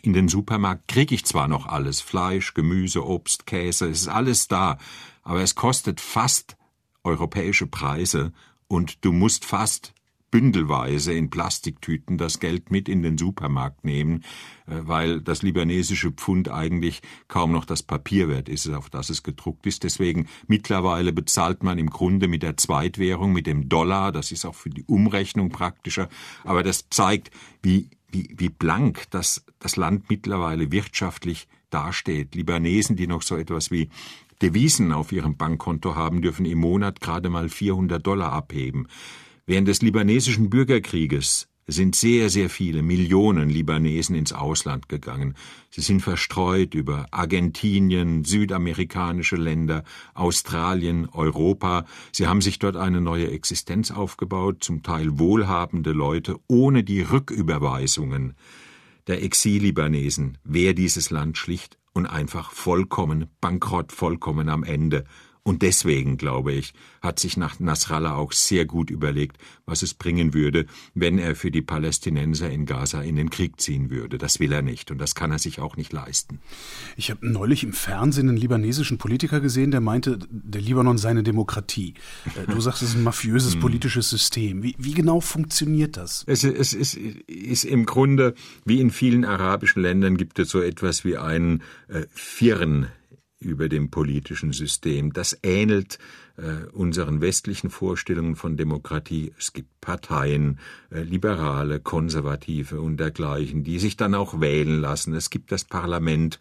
[0.02, 4.46] in den Supermarkt kriege ich zwar noch alles, Fleisch, Gemüse, Obst, Käse, es ist alles
[4.46, 4.78] da,
[5.22, 6.56] aber es kostet fast
[7.02, 8.32] europäische Preise
[8.68, 9.94] und du musst fast
[10.30, 14.24] bündelweise in Plastiktüten das Geld mit in den Supermarkt nehmen,
[14.66, 19.22] äh, weil das libanesische Pfund eigentlich kaum noch das Papier wert ist, auf das es
[19.22, 19.84] gedruckt ist.
[19.84, 24.12] Deswegen mittlerweile bezahlt man im Grunde mit der Zweitwährung, mit dem Dollar.
[24.12, 26.08] Das ist auch für die Umrechnung praktischer.
[26.44, 27.30] Aber das zeigt,
[27.62, 32.34] wie, wie, wie blank das, das Land mittlerweile wirtschaftlich dasteht.
[32.34, 33.88] Libanesen, die noch so etwas wie
[34.40, 38.88] Devisen auf ihrem Bankkonto haben, dürfen im Monat gerade mal 400 Dollar abheben.
[39.48, 45.36] Während des libanesischen Bürgerkrieges sind sehr, sehr viele Millionen Libanesen ins Ausland gegangen.
[45.70, 51.86] Sie sind verstreut über Argentinien, südamerikanische Länder, Australien, Europa.
[52.12, 58.34] Sie haben sich dort eine neue Existenz aufgebaut, zum Teil wohlhabende Leute, ohne die Rücküberweisungen
[59.06, 65.06] der Exil-Libanesen wäre dieses Land schlicht und einfach vollkommen bankrott, vollkommen am Ende.
[65.48, 70.34] Und deswegen, glaube ich, hat sich nach Nasrallah auch sehr gut überlegt, was es bringen
[70.34, 74.18] würde, wenn er für die Palästinenser in Gaza in den Krieg ziehen würde.
[74.18, 76.40] Das will er nicht und das kann er sich auch nicht leisten.
[76.98, 81.22] Ich habe neulich im Fernsehen einen libanesischen Politiker gesehen, der meinte, der Libanon sei eine
[81.22, 81.94] Demokratie.
[82.36, 83.60] Äh, du sagst, es ist ein mafiöses hm.
[83.60, 84.62] politisches System.
[84.62, 86.24] Wie, wie genau funktioniert das?
[86.26, 88.34] Es, es ist, ist, im Grunde,
[88.66, 92.88] wie in vielen arabischen Ländern, gibt es so etwas wie einen äh, Firn
[93.40, 95.12] über dem politischen System.
[95.12, 95.98] Das ähnelt
[96.36, 99.32] äh, unseren westlichen Vorstellungen von Demokratie.
[99.38, 100.58] Es gibt Parteien,
[100.90, 105.14] äh, Liberale, Konservative und dergleichen, die sich dann auch wählen lassen.
[105.14, 106.38] Es gibt das Parlament.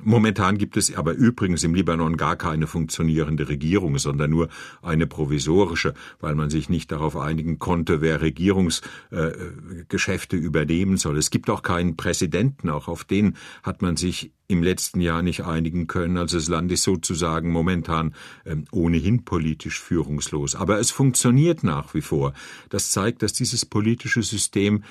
[0.00, 4.48] Momentan gibt es aber übrigens im Libanon gar keine funktionierende Regierung, sondern nur
[4.82, 11.16] eine provisorische, weil man sich nicht darauf einigen konnte, wer Regierungsgeschäfte äh, übernehmen soll.
[11.16, 15.44] Es gibt auch keinen Präsidenten, auch auf den hat man sich im letzten Jahr nicht
[15.44, 16.16] einigen können.
[16.16, 18.14] Also das Land ist sozusagen momentan
[18.46, 20.54] ähm, ohnehin politisch führungslos.
[20.54, 22.32] Aber es funktioniert nach wie vor.
[22.70, 24.82] Das zeigt, dass dieses politische System,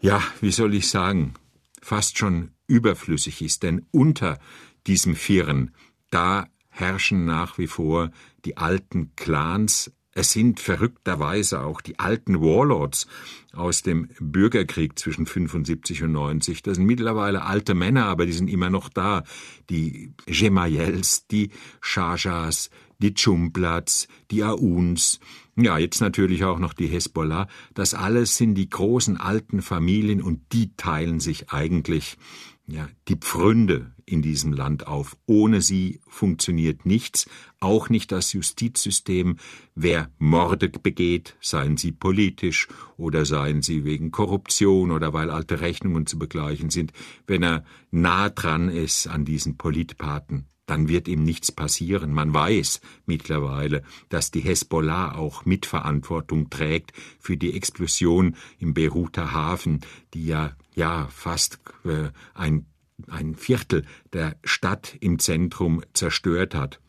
[0.00, 1.34] ja, wie soll ich sagen,
[1.80, 3.62] fast schon überflüssig ist.
[3.62, 4.40] Denn unter
[4.88, 5.70] diesem Firn,
[6.10, 8.10] da herrschen nach wie vor
[8.44, 13.06] die alten Clans, es sind verrückterweise auch die alten Warlords
[13.52, 16.62] aus dem Bürgerkrieg zwischen 75 und 90.
[16.62, 19.24] Das sind mittlerweile alte Männer, aber die sind immer noch da.
[19.70, 25.20] Die Gemayels, die Shajas, die Chumplats, die Auns,
[25.56, 27.48] ja, jetzt natürlich auch noch die Hezbollah.
[27.74, 32.16] Das alles sind die großen alten Familien und die teilen sich eigentlich
[32.68, 35.16] ja, die Pfründe in diesem Land auf.
[35.26, 37.26] Ohne sie funktioniert nichts,
[37.60, 39.36] auch nicht das Justizsystem.
[39.74, 46.06] Wer Morde begeht, seien sie politisch oder seien sie wegen Korruption oder weil alte Rechnungen
[46.06, 46.92] zu begleichen sind,
[47.26, 52.12] wenn er nah dran ist an diesen Politpaten, dann wird ihm nichts passieren.
[52.12, 59.80] Man weiß mittlerweile, dass die Hezbollah auch Mitverantwortung trägt für die Explosion im Beiruter Hafen,
[60.12, 62.66] die ja ja fast äh, ein,
[63.08, 66.80] ein Viertel der Stadt im Zentrum zerstört hat.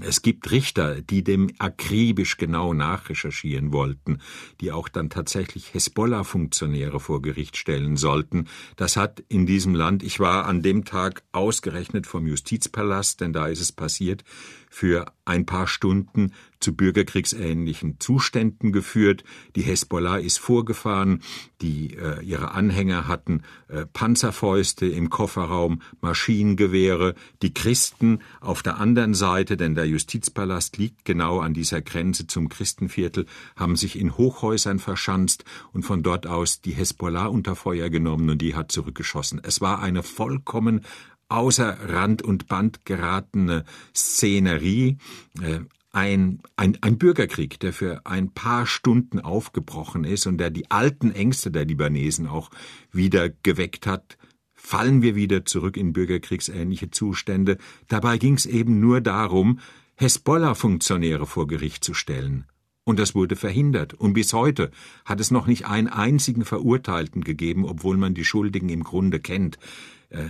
[0.00, 4.18] Es gibt Richter, die dem akribisch genau nachrecherchieren wollten,
[4.60, 8.48] die auch dann tatsächlich Hezbollah-Funktionäre vor Gericht stellen sollten.
[8.74, 13.46] Das hat in diesem Land, ich war an dem Tag ausgerechnet vom Justizpalast, denn da
[13.46, 14.24] ist es passiert,
[14.68, 16.32] für ein paar Stunden
[16.64, 19.22] zu bürgerkriegsähnlichen Zuständen geführt.
[19.54, 21.22] Die Hezbollah ist vorgefahren,
[21.60, 29.12] die äh, ihre Anhänger hatten äh, Panzerfäuste im Kofferraum, Maschinengewehre, die Christen auf der anderen
[29.12, 34.78] Seite, denn der Justizpalast liegt genau an dieser Grenze zum Christenviertel, haben sich in Hochhäusern
[34.78, 39.40] verschanzt und von dort aus die Hezbollah unter Feuer genommen und die hat zurückgeschossen.
[39.44, 40.80] Es war eine vollkommen
[41.28, 44.98] außer Rand und Band geratene Szenerie,
[45.42, 45.60] äh,
[45.94, 51.12] ein, ein, ein Bürgerkrieg, der für ein paar Stunden aufgebrochen ist und der die alten
[51.12, 52.50] Ängste der Libanesen auch
[52.90, 54.18] wieder geweckt hat,
[54.54, 57.58] fallen wir wieder zurück in bürgerkriegsähnliche Zustände.
[57.88, 59.60] Dabei ging es eben nur darum,
[59.96, 62.46] Hezbollah-Funktionäre vor Gericht zu stellen.
[62.82, 63.94] Und das wurde verhindert.
[63.94, 64.70] Und bis heute
[65.04, 69.58] hat es noch nicht einen einzigen Verurteilten gegeben, obwohl man die Schuldigen im Grunde kennt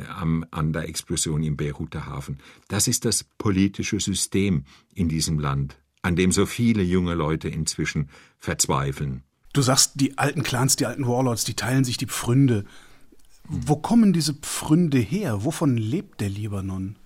[0.08, 2.38] am, an der Explosion im Beiruter Hafen.
[2.68, 8.08] Das ist das politische System in diesem Land, an dem so viele junge Leute inzwischen
[8.38, 9.22] verzweifeln.
[9.52, 12.64] Du sagst, die alten Clans, die alten Warlords, die teilen sich die Pfründe.
[13.48, 15.44] Wo kommen diese Pfründe her?
[15.44, 16.96] Wovon lebt der Libanon?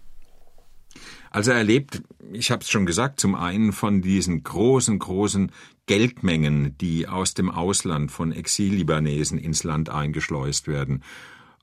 [1.30, 5.52] Also er lebt, ich habe es schon gesagt, zum einen von diesen großen, großen
[5.86, 11.02] Geldmengen, die aus dem Ausland von Exil-Libanesen ins Land eingeschleust werden.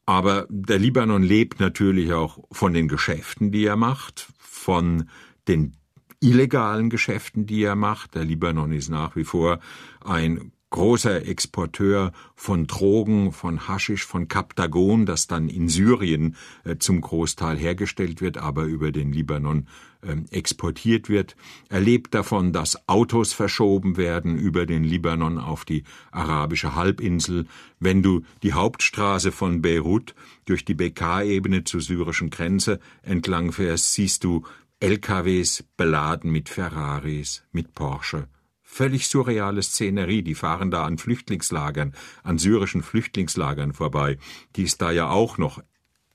[0.06, 5.10] Aber der Libanon lebt natürlich auch von den Geschäften, die er macht, von
[5.48, 5.78] den
[6.20, 8.16] illegalen Geschäften, die er macht.
[8.16, 9.60] Der Libanon ist nach wie vor
[10.04, 16.36] ein großer Exporteur von Drogen, von Haschisch, von Kaptagon, das dann in Syrien
[16.66, 19.70] äh, zum Großteil hergestellt wird, aber über den Libanon
[20.02, 21.38] äh, exportiert wird.
[21.70, 27.46] Er lebt davon, dass Autos verschoben werden über den Libanon auf die arabische Halbinsel.
[27.80, 34.26] Wenn du die Hauptstraße von Beirut durch die Bekaa-Ebene zur syrischen Grenze entlang fährst, siehst
[34.26, 34.44] du
[34.82, 38.28] LKWs beladen mit Ferraris, mit Porsche,
[38.76, 44.18] Völlig surreale Szenerie, die fahren da an Flüchtlingslagern, an syrischen Flüchtlingslagern vorbei,
[44.58, 45.64] die es da ja auch noch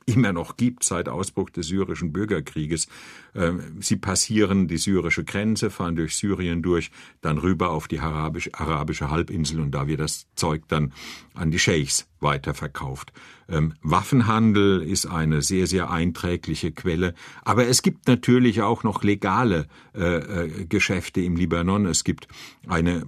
[0.04, 2.86] immer noch gibt seit Ausbruch des syrischen Bürgerkrieges.
[3.34, 6.90] Ähm, sie passieren die syrische Grenze, fahren durch Syrien durch,
[7.22, 10.92] dann rüber auf die arabische, arabische Halbinsel und da wird das Zeug dann
[11.32, 13.12] an die Scheichs weiterverkauft.
[13.48, 17.14] Ähm, Waffenhandel ist eine sehr, sehr einträgliche Quelle.
[17.42, 21.86] Aber es gibt natürlich auch noch legale äh, äh, Geschäfte im Libanon.
[21.86, 22.28] Es gibt
[22.66, 23.04] eine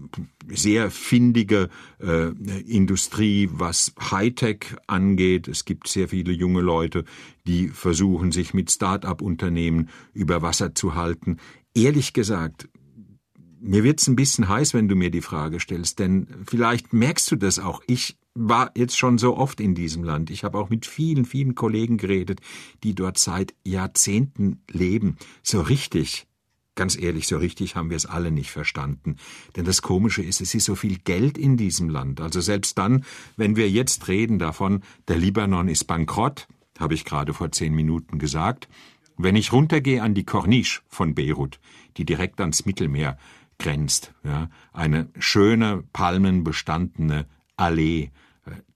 [0.49, 1.69] sehr findige
[2.01, 2.29] äh,
[2.67, 5.49] Industrie, was Hightech angeht.
[5.49, 7.05] Es gibt sehr viele junge Leute,
[7.47, 11.39] die versuchen, sich mit Start-up-Unternehmen über Wasser zu halten.
[11.75, 12.69] Ehrlich gesagt,
[13.61, 17.37] mir wird's ein bisschen heiß, wenn du mir die Frage stellst, denn vielleicht merkst du
[17.37, 17.81] das auch.
[17.87, 20.31] Ich war jetzt schon so oft in diesem Land.
[20.31, 22.41] Ich habe auch mit vielen, vielen Kollegen geredet,
[22.83, 25.17] die dort seit Jahrzehnten leben.
[25.43, 26.27] So richtig
[26.75, 29.17] ganz ehrlich, so richtig haben wir es alle nicht verstanden.
[29.57, 32.21] Denn das Komische ist, es ist so viel Geld in diesem Land.
[32.21, 33.05] Also selbst dann,
[33.37, 38.19] wenn wir jetzt reden davon, der Libanon ist bankrott, habe ich gerade vor zehn Minuten
[38.19, 38.69] gesagt,
[39.19, 41.61] wenn ich runtergehe an die Corniche von Beirut,
[41.99, 43.19] die direkt ans Mittelmeer
[43.59, 47.27] grenzt, ja, eine schöne, palmenbestandene
[47.63, 48.11] Allee,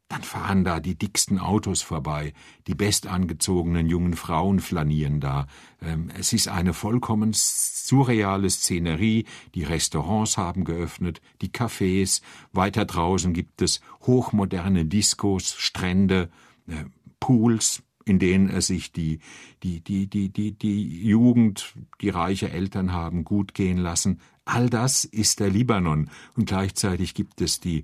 [0.09, 2.33] dann fahren da die dicksten Autos vorbei,
[2.69, 5.49] die bestangezogenen jungen Frauen flanieren da.
[5.83, 9.25] Ähm, es ist eine vollkommen surreale Szenerie.
[9.57, 12.23] Die Restaurants haben geöffnet, die Cafés,
[12.53, 16.31] weiter draußen gibt es hochmoderne Diskos, Strände,
[16.69, 16.85] äh,
[17.19, 19.19] Pools, in denen es sich die,
[19.65, 24.21] die, die, die, die, die Jugend, die reiche Eltern haben, gut gehen lassen.
[24.45, 26.09] All das ist der Libanon.
[26.37, 27.83] Und gleichzeitig gibt es die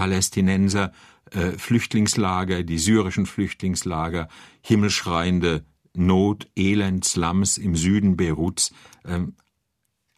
[0.00, 0.92] Palästinenser,
[1.30, 4.28] äh, Flüchtlingslager, die syrischen Flüchtlingslager,
[4.62, 8.72] himmelschreiende Not, Elend, Slums im Süden Beiruts.
[9.04, 9.34] Ähm,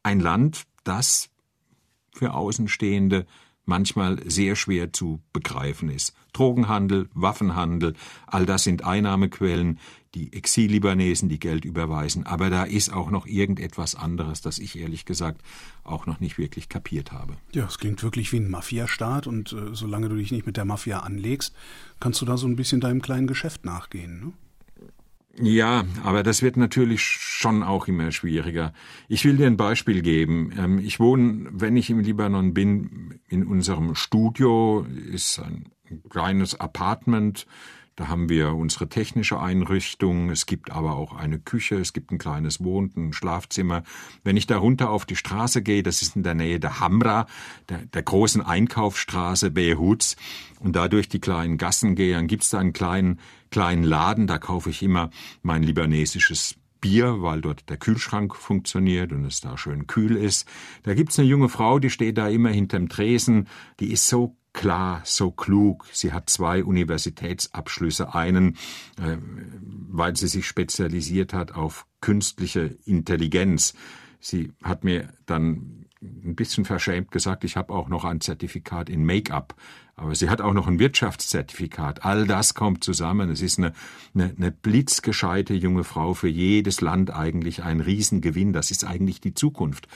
[0.04, 1.30] ein Land, das
[2.14, 3.26] für Außenstehende
[3.64, 6.14] manchmal sehr schwer zu begreifen ist.
[6.32, 7.94] Drogenhandel, Waffenhandel,
[8.28, 9.80] all das sind Einnahmequellen,
[10.14, 12.26] die Exil-Libanesen, die Geld überweisen.
[12.26, 15.40] Aber da ist auch noch irgendetwas anderes, das ich ehrlich gesagt
[15.84, 17.36] auch noch nicht wirklich kapiert habe.
[17.52, 20.64] Ja, es klingt wirklich wie ein Mafiastaat und äh, solange du dich nicht mit der
[20.64, 21.54] Mafia anlegst,
[22.00, 24.20] kannst du da so ein bisschen deinem kleinen Geschäft nachgehen.
[24.20, 24.32] Ne?
[25.40, 28.74] Ja, aber das wird natürlich schon auch immer schwieriger.
[29.08, 30.52] Ich will dir ein Beispiel geben.
[30.58, 35.72] Ähm, ich wohne, wenn ich im Libanon bin, in unserem Studio, ist ein
[36.10, 37.46] kleines Apartment.
[37.96, 40.30] Da haben wir unsere technische Einrichtung.
[40.30, 41.76] Es gibt aber auch eine Küche.
[41.76, 43.82] Es gibt ein kleines Wohn- ein Schlafzimmer.
[44.24, 47.26] Wenn ich da runter auf die Straße gehe, das ist in der Nähe der Hamra,
[47.68, 50.16] der, der großen Einkaufsstraße Beiruts,
[50.60, 53.18] und da durch die kleinen Gassen gehe, dann gibt's da einen kleinen
[53.50, 55.10] kleinen Laden, da kaufe ich immer
[55.42, 60.48] mein libanesisches Bier, weil dort der Kühlschrank funktioniert und es da schön kühl ist.
[60.82, 63.46] Da gibt's eine junge Frau, die steht da immer hinterm Tresen,
[63.78, 65.86] die ist so klar, so klug.
[65.92, 68.56] Sie hat zwei Universitätsabschlüsse, einen,
[68.98, 69.16] äh,
[69.88, 73.74] weil sie sich spezialisiert hat auf künstliche Intelligenz.
[74.20, 79.04] Sie hat mir dann ein bisschen verschämt gesagt, ich habe auch noch ein Zertifikat in
[79.04, 79.54] Make-up.
[79.94, 82.04] Aber sie hat auch noch ein Wirtschaftszertifikat.
[82.04, 83.30] All das kommt zusammen.
[83.30, 83.72] Es ist eine,
[84.14, 88.52] eine, eine blitzgescheite junge Frau für jedes Land eigentlich ein Riesengewinn.
[88.52, 89.86] Das ist eigentlich die Zukunft,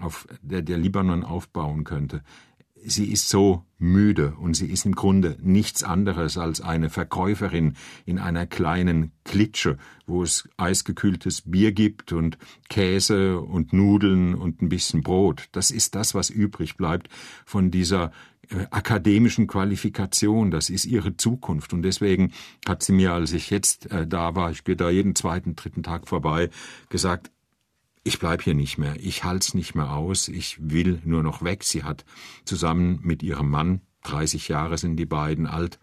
[0.00, 2.22] auf der der Libanon aufbauen könnte.
[2.84, 7.74] Sie ist so müde und sie ist im Grunde nichts anderes als eine Verkäuferin
[8.06, 12.38] in einer kleinen Klitsche, wo es eisgekühltes Bier gibt und
[12.68, 15.48] Käse und Nudeln und ein bisschen Brot.
[15.52, 17.08] Das ist das, was übrig bleibt
[17.44, 18.10] von dieser
[18.50, 21.72] äh, akademischen Qualifikation, das ist ihre Zukunft.
[21.72, 22.32] Und deswegen
[22.66, 25.82] hat sie mir, als ich jetzt äh, da war, ich gehe da jeden zweiten, dritten
[25.82, 26.50] Tag vorbei,
[26.88, 27.30] gesagt,
[28.08, 31.62] ich bleib hier nicht mehr, ich halt's nicht mehr aus, ich will nur noch weg.
[31.62, 32.06] Sie hat
[32.46, 35.78] zusammen mit ihrem Mann, 30 Jahre sind die beiden alt,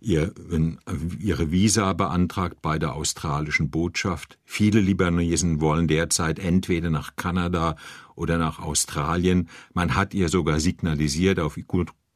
[0.00, 0.32] ihr,
[1.18, 4.38] ihre Visa beantragt bei der australischen Botschaft.
[4.44, 7.74] Viele Libanesen wollen derzeit entweder nach Kanada
[8.14, 9.48] oder nach Australien.
[9.74, 11.58] Man hat ihr sogar signalisiert, auf,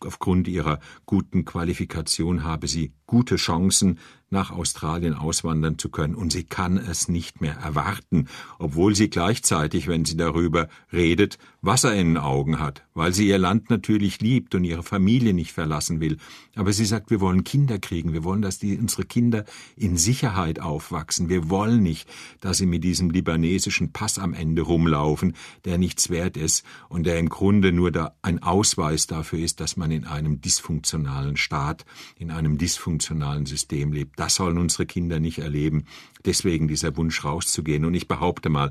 [0.00, 3.98] aufgrund ihrer guten Qualifikation habe sie gute Chancen,
[4.34, 9.88] nach Australien auswandern zu können, und sie kann es nicht mehr erwarten, obwohl sie gleichzeitig,
[9.88, 14.54] wenn sie darüber redet, Wasser in den Augen hat, weil sie ihr Land natürlich liebt
[14.54, 16.18] und ihre Familie nicht verlassen will.
[16.54, 19.44] Aber sie sagt, wir wollen Kinder kriegen, wir wollen, dass die, unsere Kinder
[19.76, 21.30] in Sicherheit aufwachsen.
[21.30, 22.06] Wir wollen nicht,
[22.40, 27.18] dass sie mit diesem libanesischen Pass am Ende rumlaufen, der nichts wert ist und der
[27.18, 31.86] im Grunde nur da ein Ausweis dafür ist, dass man in einem dysfunktionalen Staat,
[32.18, 34.18] in einem dysfunktionalen System lebt.
[34.24, 35.84] Das sollen unsere Kinder nicht erleben.
[36.24, 37.84] Deswegen dieser Wunsch rauszugehen.
[37.84, 38.70] Und ich behaupte mal,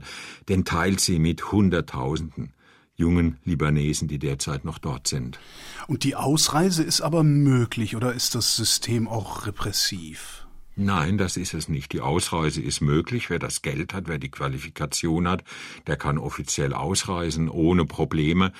[0.49, 2.53] den teilt sie mit Hunderttausenden
[2.95, 5.39] jungen Libanesen, die derzeit noch dort sind.
[5.85, 10.47] Und die Ausreise ist aber möglich oder ist das System auch repressiv?
[10.75, 11.93] Nein, das ist es nicht.
[11.93, 13.29] Die Ausreise ist möglich.
[13.29, 15.43] Wer das Geld hat, wer die Qualifikation hat,
[15.85, 18.53] der kann offiziell ausreisen ohne Probleme.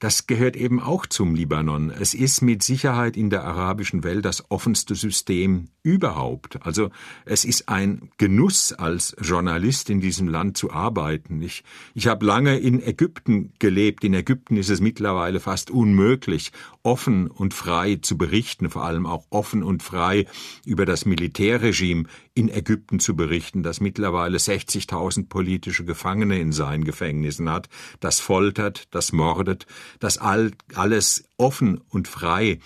[0.00, 1.90] Das gehört eben auch zum Libanon.
[1.90, 6.64] Es ist mit Sicherheit in der arabischen Welt das offenste System überhaupt.
[6.64, 6.88] Also
[7.26, 11.42] es ist ein Genuss als Journalist in diesem Land zu arbeiten.
[11.42, 14.02] Ich, ich habe lange in Ägypten gelebt.
[14.02, 16.50] In Ägypten ist es mittlerweile fast unmöglich,
[16.82, 20.24] offen und frei zu berichten, vor allem auch offen und frei
[20.64, 22.04] über das Militärregime
[22.40, 27.68] in Ägypten zu berichten, das mittlerweile 60.000 politische Gefangene in seinen Gefängnissen hat,
[28.00, 29.66] das foltert, das mordet,
[29.98, 32.58] das all, alles offen und frei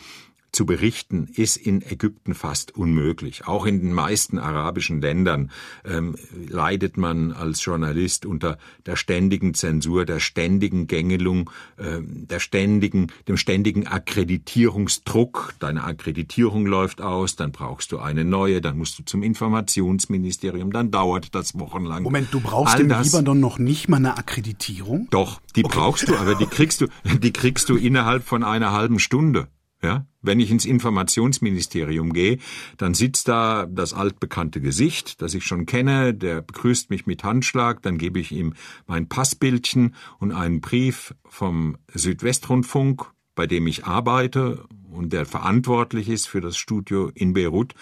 [0.55, 3.47] zu berichten ist in Ägypten fast unmöglich.
[3.47, 5.51] Auch in den meisten arabischen Ländern
[5.85, 6.17] ähm,
[6.49, 13.37] leidet man als Journalist unter der ständigen Zensur, der ständigen Gängelung, äh, der ständigen, dem
[13.37, 15.55] ständigen Akkreditierungsdruck.
[15.59, 20.91] Deine Akkreditierung läuft aus, dann brauchst du eine neue, dann musst du zum Informationsministerium, dann
[20.91, 22.05] dauert das wochenlang.
[22.05, 25.09] Moment, du brauchst All im Libanon noch nicht mal eine Akkreditierung?
[25.11, 25.77] Doch, die okay.
[25.77, 29.49] brauchst du, aber die kriegst du, die kriegst du innerhalb von einer halben Stunde.
[29.85, 32.39] Ja, wenn ich ins Informationsministerium gehe,
[32.79, 37.83] dann sitzt da das altbekannte Gesicht, das ich schon kenne, der begrüßt mich mit Handschlag,
[37.83, 38.55] dann gebe ich ihm
[38.87, 46.29] mein Passbildchen und einen Brief vom Südwestrundfunk, bei dem ich arbeite und der verantwortlich ist
[46.29, 47.75] für das Studio in Beirut.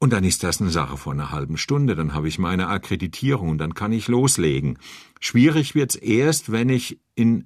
[0.00, 3.50] Und dann ist das eine Sache von einer halben Stunde, dann habe ich meine Akkreditierung
[3.50, 4.80] und dann kann ich loslegen.
[5.20, 7.44] Schwierig wird's erst, wenn ich ins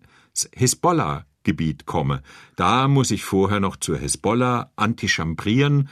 [0.55, 2.23] Hisbollah Gebiet komme.
[2.57, 5.89] Da muss ich vorher noch zur Hezbollah antichambrieren,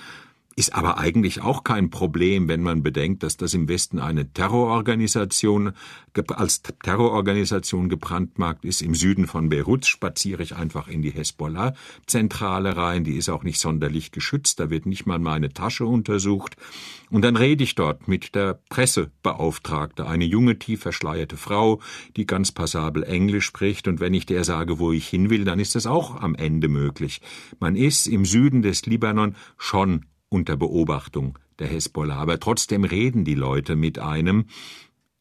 [0.60, 5.72] ist aber eigentlich auch kein Problem, wenn man bedenkt, dass das im Westen eine Terrororganisation
[6.28, 8.82] als Terrororganisation gebrandmarkt ist.
[8.82, 13.04] Im Süden von Beirut spaziere ich einfach in die Hezbollah-Zentrale rein.
[13.04, 14.60] Die ist auch nicht sonderlich geschützt.
[14.60, 16.56] Da wird nicht mal meine Tasche untersucht.
[17.10, 21.80] Und dann rede ich dort mit der Pressebeauftragte, eine junge, tief verschleierte Frau,
[22.16, 23.88] die ganz passabel Englisch spricht.
[23.88, 26.68] Und wenn ich der sage, wo ich hin will, dann ist das auch am Ende
[26.68, 27.22] möglich.
[27.60, 32.16] Man ist im Süden des Libanon schon unter Beobachtung der Hezbollah.
[32.16, 34.46] Aber trotzdem reden die Leute mit einem.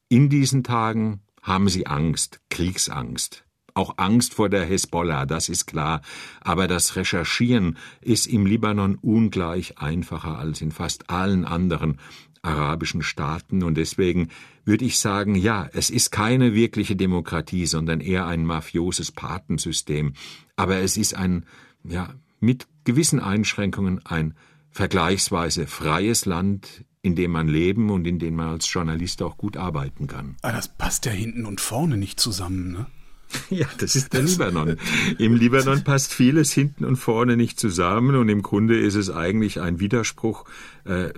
[0.07, 3.43] In diesen Tagen haben sie Angst, Kriegsangst.
[3.73, 6.01] Auch Angst vor der Hezbollah, das ist klar.
[6.41, 11.97] Aber das Recherchieren ist im Libanon ungleich einfacher als in fast allen anderen
[12.41, 14.29] arabischen Staaten und deswegen
[14.63, 20.13] würde ich sagen, ja, es ist keine wirkliche Demokratie, sondern eher ein mafioses Patensystem.
[20.55, 21.45] Aber es ist ein,
[21.83, 24.35] ja, mit gewissen Einschränkungen ein
[24.79, 29.57] vergleichsweise freies Land, in dem man leben und in dem man als Journalist auch gut
[29.57, 30.37] arbeiten kann.
[30.41, 32.85] Aber ah, das passt ja hinten und vorne nicht zusammen, ne?
[33.49, 34.77] Ja, das ist der Libanon.
[35.17, 39.59] Im Libanon passt vieles hinten und vorne nicht zusammen und im Grunde ist es eigentlich
[39.59, 40.45] ein Widerspruch,
[40.85, 41.09] äh,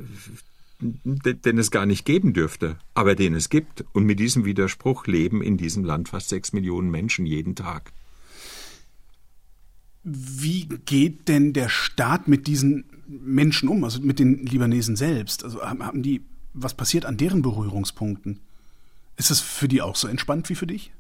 [0.80, 3.86] den es gar nicht geben dürfte, aber den es gibt.
[3.94, 7.92] Und mit diesem Widerspruch leben in diesem Land fast sechs Millionen Menschen jeden Tag.
[10.04, 12.86] Wie geht denn der Staat mit diesen
[13.20, 15.44] Menschen um, also mit den Libanesen selbst?
[15.44, 16.22] Also haben die,
[16.54, 18.40] was passiert an deren Berührungspunkten?
[19.18, 20.92] Ist es für die auch so entspannt wie für dich?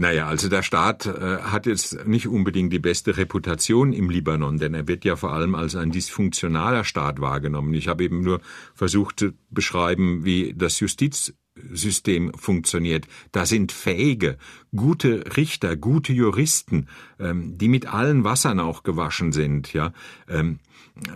[0.00, 4.72] Naja, also der Staat äh, hat jetzt nicht unbedingt die beste Reputation im Libanon, denn
[4.72, 7.74] er wird ja vor allem als ein dysfunktionaler Staat wahrgenommen.
[7.74, 8.40] Ich habe eben nur
[8.74, 11.34] versucht zu beschreiben, wie das Justiz
[11.72, 13.06] System funktioniert.
[13.32, 14.38] Da sind fähige,
[14.74, 16.88] gute Richter, gute Juristen,
[17.18, 19.92] ähm, die mit allen Wassern auch gewaschen sind, ja.
[20.28, 20.58] Ähm,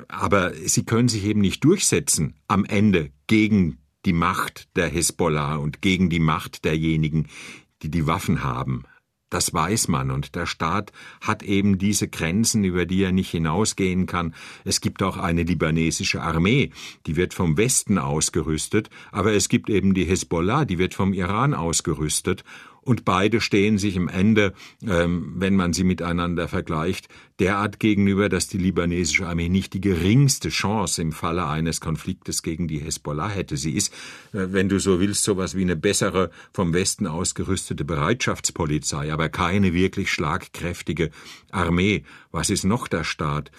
[0.08, 5.82] aber sie können sich eben nicht durchsetzen am Ende gegen die Macht der Hisbollah und
[5.82, 7.28] gegen die Macht derjenigen,
[7.82, 8.84] die die Waffen haben.
[9.32, 14.04] Das weiß man und der Staat hat eben diese Grenzen, über die er nicht hinausgehen
[14.04, 14.34] kann.
[14.62, 16.70] Es gibt auch eine libanesische Armee,
[17.06, 21.54] die wird vom Westen ausgerüstet, aber es gibt eben die Hezbollah, die wird vom Iran
[21.54, 22.44] ausgerüstet
[22.82, 24.52] und beide stehen sich im Ende,
[24.86, 27.08] ähm, wenn man sie miteinander vergleicht,
[27.38, 32.66] derart gegenüber, dass die libanesische Armee nicht die geringste Chance im Falle eines Konfliktes gegen
[32.66, 33.56] die Hezbollah hätte.
[33.56, 33.94] Sie ist,
[34.32, 40.10] wenn du so willst, sowas wie eine bessere vom Westen ausgerüstete Bereitschaftspolizei, aber keine wirklich
[40.10, 41.10] schlagkräftige
[41.50, 42.04] Armee.
[42.30, 43.50] Was ist noch der Staat?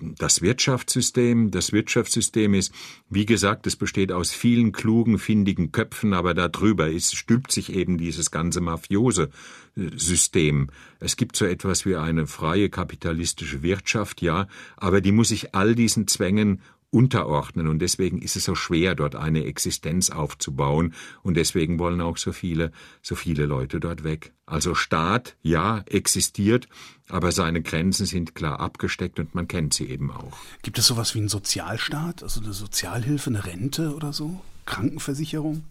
[0.00, 1.50] das Wirtschaftssystem.
[1.50, 2.72] Das Wirtschaftssystem ist,
[3.08, 7.98] wie gesagt, es besteht aus vielen klugen, findigen Köpfen, aber darüber ist, stülpt sich eben
[7.98, 9.30] dieses ganze mafiose
[9.76, 10.70] äh, System.
[11.00, 14.46] Es gibt so etwas wie eine freie kapitalistische Wirtschaft, ja,
[14.76, 16.60] aber die muss sich all diesen Zwängen
[16.90, 22.16] unterordnen und deswegen ist es so schwer, dort eine Existenz aufzubauen und deswegen wollen auch
[22.16, 22.72] so viele,
[23.02, 24.32] so viele Leute dort weg.
[24.46, 26.68] Also Staat, ja, existiert,
[27.08, 30.38] aber seine Grenzen sind klar abgesteckt und man kennt sie eben auch.
[30.62, 34.40] Gibt es sowas wie einen Sozialstaat, also eine Sozialhilfe, eine Rente oder so?
[34.64, 35.64] Krankenversicherung?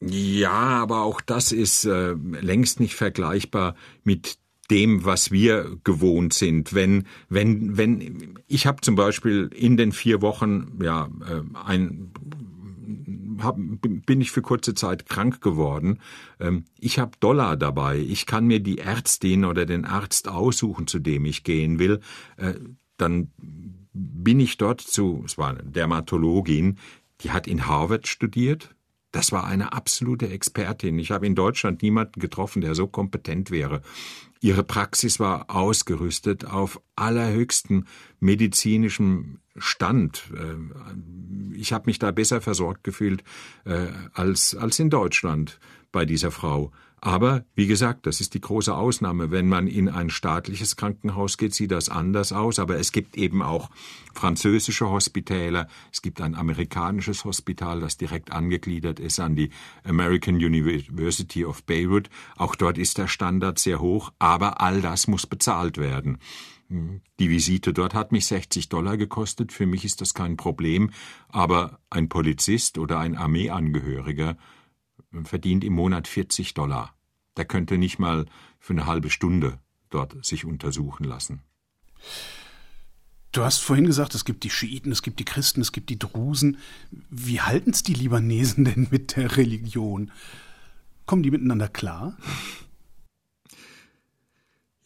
[0.00, 4.38] Ja, aber auch das ist äh, längst nicht vergleichbar mit
[4.70, 6.74] dem, was wir gewohnt sind.
[6.74, 12.12] Wenn, wenn, wenn, ich habe zum Beispiel in den vier Wochen, ja, äh, ein,
[13.42, 15.98] hab, bin ich für kurze Zeit krank geworden.
[16.38, 17.98] Ähm, ich habe Dollar dabei.
[17.98, 22.00] Ich kann mir die Ärztin oder den Arzt aussuchen, zu dem ich gehen will.
[22.36, 22.54] Äh,
[22.96, 23.30] dann
[23.92, 26.78] bin ich dort zu, es war eine Dermatologin,
[27.22, 28.74] die hat in Harvard studiert,
[29.12, 30.98] Das war eine absolute Expertin.
[30.98, 33.82] Ich habe in Deutschland niemanden getroffen, der so kompetent wäre.
[34.40, 37.84] Ihre Praxis war ausgerüstet auf allerhöchstem
[38.20, 40.30] medizinischem Stand.
[40.34, 43.22] Äh, ich habe mich da besser versorgt gefühlt
[43.64, 45.60] äh, als, als in Deutschland
[45.92, 46.72] bei dieser Frau.
[47.02, 49.30] Aber wie gesagt, das ist die große Ausnahme.
[49.30, 52.58] Wenn man in ein staatliches Krankenhaus geht, sieht das anders aus.
[52.58, 53.70] Aber es gibt eben auch
[54.12, 55.66] französische Hospitäler.
[55.92, 59.50] Es gibt ein amerikanisches Hospital, das direkt angegliedert ist an die
[59.82, 62.10] American University of Beirut.
[62.36, 64.12] Auch dort ist der Standard sehr hoch.
[64.18, 66.18] Aber all das muss bezahlt werden.
[67.18, 69.52] Die Visite dort hat mich 60 Dollar gekostet.
[69.52, 70.90] Für mich ist das kein Problem.
[71.28, 74.36] Aber ein Polizist oder ein Armeeangehöriger
[75.24, 76.94] verdient im Monat 40 Dollar.
[77.36, 78.26] Der könnte nicht mal
[78.58, 81.42] für eine halbe Stunde dort sich untersuchen lassen.
[83.32, 85.98] Du hast vorhin gesagt, es gibt die Schiiten, es gibt die Christen, es gibt die
[85.98, 86.58] Drusen.
[87.10, 90.10] Wie halten es die Libanesen denn mit der Religion?
[91.06, 92.16] Kommen die miteinander klar?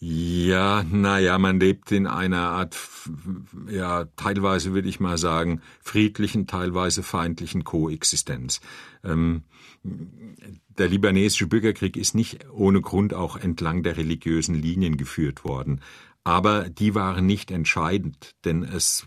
[0.07, 2.76] Ja, naja, man lebt in einer Art,
[3.70, 8.61] ja, teilweise würde ich mal sagen, friedlichen, teilweise feindlichen Koexistenz.
[9.02, 9.44] Ähm,
[9.82, 15.80] der libanesische Bürgerkrieg ist nicht ohne Grund auch entlang der religiösen Linien geführt worden.
[16.22, 19.07] Aber die waren nicht entscheidend, denn es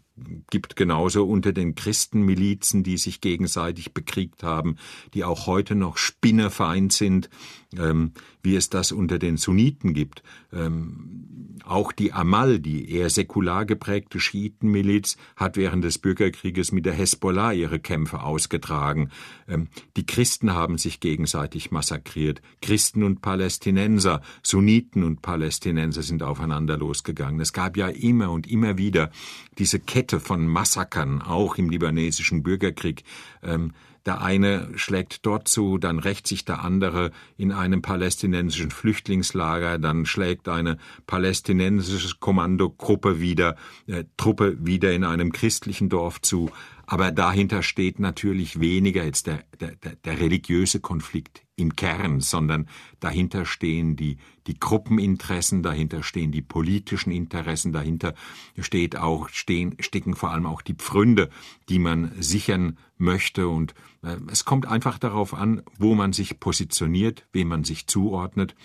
[0.49, 4.77] gibt genauso unter den Christenmilizen, die sich gegenseitig bekriegt haben,
[5.13, 7.29] die auch heute noch Spinnerfeind sind,
[7.77, 8.11] ähm,
[8.41, 10.23] wie es das unter den Sunniten gibt.
[10.53, 16.93] Ähm, auch die Amal, die eher säkular geprägte Schiitenmiliz, hat während des Bürgerkrieges mit der
[16.93, 19.09] Hezbollah ihre Kämpfe ausgetragen.
[19.47, 19.67] Ähm,
[19.97, 22.41] die Christen haben sich gegenseitig massakriert.
[22.61, 27.41] Christen und Palästinenser, Sunniten und Palästinenser sind aufeinander losgegangen.
[27.41, 29.11] Es gab ja immer und immer wieder
[29.57, 33.03] diese Kette von Massakern, auch im libanesischen Bürgerkrieg.
[33.43, 33.73] Ähm,
[34.07, 40.05] der eine schlägt dort zu, dann rächt sich der andere in einem palästinensischen Flüchtlingslager, dann
[40.05, 46.49] schlägt eine palästinensische Kommandogruppe wieder, äh, Truppe wieder in einem christlichen Dorf zu.
[46.85, 52.67] Aber dahinter steht natürlich weniger jetzt der, der, der religiöse Konflikt im Kern, sondern
[52.99, 58.13] dahinter stehen die, die Gruppeninteressen, dahinter stehen die politischen Interessen, dahinter
[58.59, 61.29] steht auch, stehen, stecken vor allem auch die Pfründe,
[61.67, 63.47] die man sichern möchte.
[63.49, 68.55] Und äh, es kommt einfach darauf an, wo man sich positioniert, wem man sich zuordnet.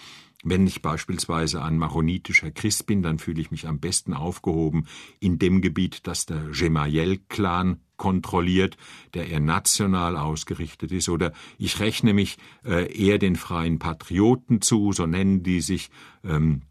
[0.42, 4.86] Wenn ich beispielsweise ein maronitischer Christ bin, dann fühle ich mich am besten aufgehoben
[5.20, 8.76] in dem Gebiet, das der Gemayel-Clan kontrolliert,
[9.14, 14.92] der eher national ausgerichtet ist, oder ich rechne mich äh, eher den freien Patrioten zu,
[14.92, 15.90] so nennen die sich,
[16.24, 16.62] ähm,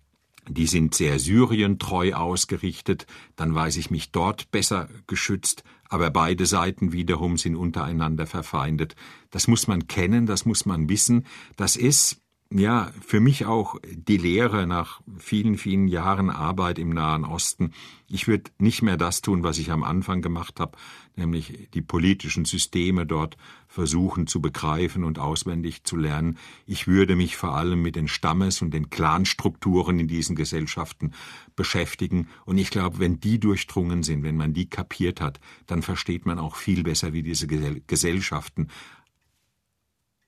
[0.50, 3.06] die sind sehr syrientreu ausgerichtet,
[3.38, 8.96] dann weiß ich mich dort besser geschützt, aber beide Seiten wiederum sind untereinander verfeindet.
[9.30, 12.21] Das muss man kennen, das muss man wissen, das ist
[12.54, 17.72] ja, für mich auch die Lehre nach vielen, vielen Jahren Arbeit im Nahen Osten.
[18.10, 20.78] Ich würde nicht mehr das tun, was ich am Anfang gemacht habe,
[21.16, 23.38] nämlich die politischen Systeme dort
[23.70, 26.38] versuchen zu begreifen und auswendig zu lernen.
[26.66, 31.14] Ich würde mich vor allem mit den Stammes- und den Clanstrukturen in diesen Gesellschaften
[31.56, 32.28] beschäftigen.
[32.44, 36.38] Und ich glaube, wenn die durchdrungen sind, wenn man die kapiert hat, dann versteht man
[36.38, 38.68] auch viel besser, wie diese Gesellschaften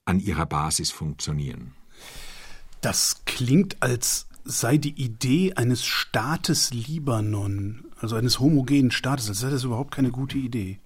[0.05, 1.73] an ihrer Basis funktionieren.
[2.83, 9.49] Das klingt, als sei die Idee eines Staates Libanon, also eines homogenen Staates, als sei
[9.49, 10.79] das überhaupt keine gute Idee.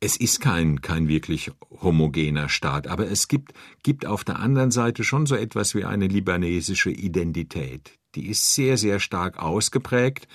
[0.00, 1.50] Es ist kein, kein wirklich
[1.82, 3.52] homogener Staat, aber es gibt,
[3.82, 7.92] gibt auf der anderen Seite schon so etwas wie eine libanesische Identität.
[8.14, 10.28] Die ist sehr, sehr stark ausgeprägt.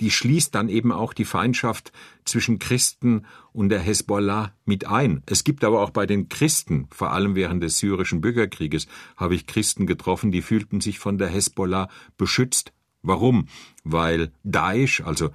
[0.00, 1.92] Die schließt dann eben auch die Feindschaft
[2.24, 5.22] zwischen Christen und der Hezbollah mit ein.
[5.26, 9.46] Es gibt aber auch bei den Christen, vor allem während des syrischen Bürgerkrieges, habe ich
[9.46, 11.88] Christen getroffen, die fühlten sich von der Hezbollah
[12.18, 12.72] beschützt.
[13.02, 13.48] Warum?
[13.84, 15.30] Weil Daesh, also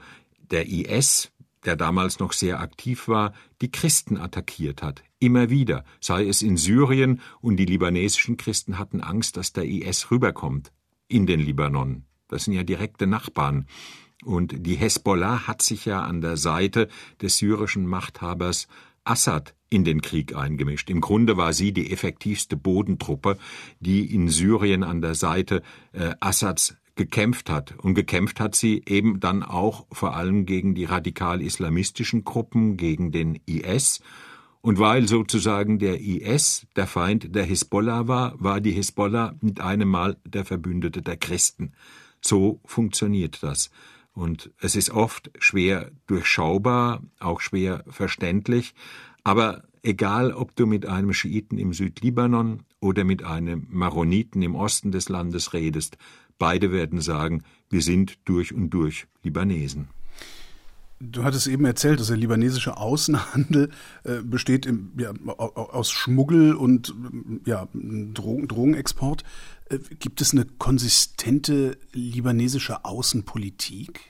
[0.52, 1.32] der IS,
[1.66, 5.04] der damals noch sehr aktiv war, die Christen attackiert hat.
[5.20, 10.12] Immer wieder, sei es in Syrien, und die libanesischen Christen hatten Angst, dass der IS
[10.12, 10.72] rüberkommt
[11.08, 12.06] in den Libanon.
[12.28, 13.68] Das sind ja direkte Nachbarn.
[14.24, 16.88] Und die Hezbollah hat sich ja an der Seite
[17.22, 18.68] des syrischen Machthabers
[19.04, 20.90] Assad in den Krieg eingemischt.
[20.90, 23.38] Im Grunde war sie die effektivste Bodentruppe,
[23.80, 25.64] die in Syrien an der Seite
[25.94, 27.74] äh, Assads gekämpft hat.
[27.80, 33.40] Und gekämpft hat sie eben dann auch vor allem gegen die radikal-islamistischen Gruppen, gegen den
[33.46, 34.02] IS.
[34.62, 39.90] Und weil sozusagen der IS der Feind der Hisbollah war, war die Hisbollah mit einem
[39.90, 41.74] Mal der Verbündete der Christen.
[42.22, 43.72] So funktioniert das.
[44.14, 48.74] Und es ist oft schwer durchschaubar, auch schwer verständlich,
[49.24, 54.92] Aber egal, ob du mit einem Schiiten im Südlibanon oder mit einem Maroniten im Osten
[54.92, 55.98] des Landes redest,
[56.38, 59.90] beide werden sagen, wir sind durch und durch Libanesen.
[61.00, 63.72] Du hattest eben erzählt, dass der libanesische Außenhandel
[64.04, 66.94] äh, besteht im, ja, aus Schmuggel und
[67.46, 69.24] ja, Drogen, Drogenexport.
[70.00, 74.02] Gibt es eine konsistente libanesische Außenpolitik?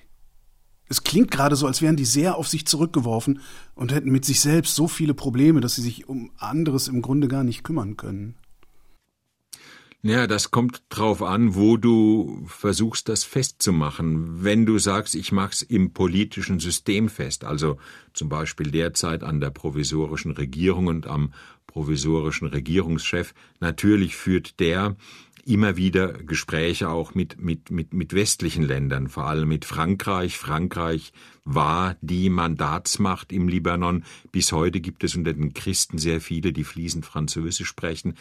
[0.90, 3.40] Es klingt gerade so, als wären die sehr auf sich zurückgeworfen
[3.76, 7.28] und hätten mit sich selbst so viele Probleme, dass sie sich um anderes im Grunde
[7.28, 8.36] gar nicht kümmern können.
[10.04, 14.44] Ja, das kommt drauf an, wo du versuchst, das festzumachen.
[14.44, 17.78] Wenn du sagst, ich mach's im politischen System fest, also
[18.14, 21.34] zum Beispiel derzeit an der provisorischen Regierung und am
[21.68, 24.96] provisorischen Regierungschef, natürlich führt der
[25.46, 30.38] immer wieder Gespräche auch mit, mit, mit, mit westlichen Ländern, vor allem mit Frankreich.
[30.38, 31.14] Frankreich
[31.44, 34.04] war die Mandatsmacht im Libanon.
[34.32, 38.16] Bis heute gibt es unter den Christen sehr viele, die fließend Französisch sprechen.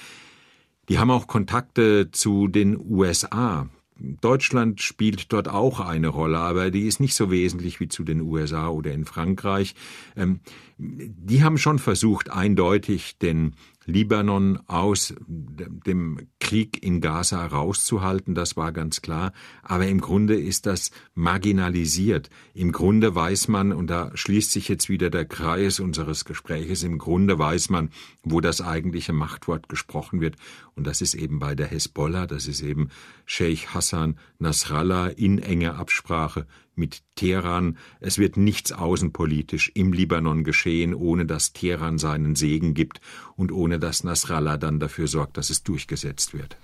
[0.88, 3.68] Die haben auch Kontakte zu den USA.
[4.00, 8.22] Deutschland spielt dort auch eine Rolle, aber die ist nicht so wesentlich wie zu den
[8.22, 9.74] USA oder in Frankreich.
[10.16, 10.40] Ähm,
[10.78, 13.54] die haben schon versucht, eindeutig den
[13.91, 19.32] Libanon aus dem Krieg in Gaza rauszuhalten, das war ganz klar.
[19.62, 22.30] Aber im Grunde ist das marginalisiert.
[22.55, 26.99] Im Grunde weiß man, und da schließt sich jetzt wieder der Kreis unseres Gespräches, im
[26.99, 27.91] Grunde weiß man,
[28.22, 30.36] wo das eigentliche Machtwort gesprochen wird.
[30.74, 32.88] Und das ist eben bei der Hezbollah, das ist eben
[33.26, 36.47] Sheikh Hassan Nasrallah in enger Absprache
[36.81, 37.78] mit Teheran.
[38.01, 43.01] Es wird nichts außenpolitisch im Libanon geschehen, ohne dass Teheran seinen Segen gibt
[43.37, 46.57] und ohne dass Nasrallah dann dafür sorgt, dass es durchgesetzt wird.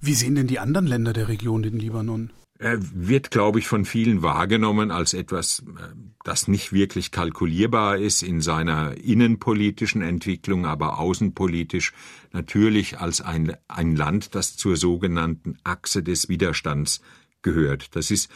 [0.00, 2.30] Wie sehen denn die anderen Länder der Region den Libanon?
[2.60, 5.94] Er wird, glaube ich, von vielen wahrgenommen als etwas, äh,
[6.24, 11.92] das nicht wirklich kalkulierbar ist in seiner innenpolitischen Entwicklung, aber außenpolitisch
[12.32, 17.00] natürlich als ein, ein Land, das zur sogenannten Achse des Widerstands
[17.42, 17.94] gehört.
[17.94, 18.28] Das ist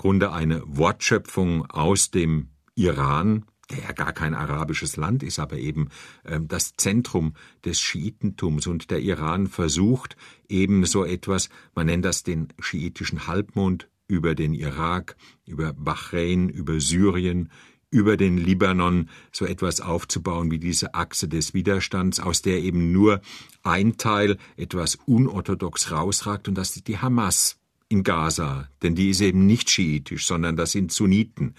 [0.00, 5.90] Grunde eine Wortschöpfung aus dem Iran, der ja gar kein arabisches Land ist, aber eben
[6.24, 7.34] äh, das Zentrum
[7.66, 8.66] des Schiitentums.
[8.66, 10.16] Und der Iran versucht
[10.48, 16.80] eben so etwas, man nennt das den schiitischen Halbmond über den Irak, über Bahrain, über
[16.80, 17.50] Syrien,
[17.90, 23.20] über den Libanon so etwas aufzubauen wie diese Achse des Widerstands, aus der eben nur
[23.62, 27.59] ein Teil etwas unorthodox rausragt, und das ist die Hamas
[27.90, 31.54] in Gaza, denn die ist eben nicht schiitisch, sondern das sind Sunniten.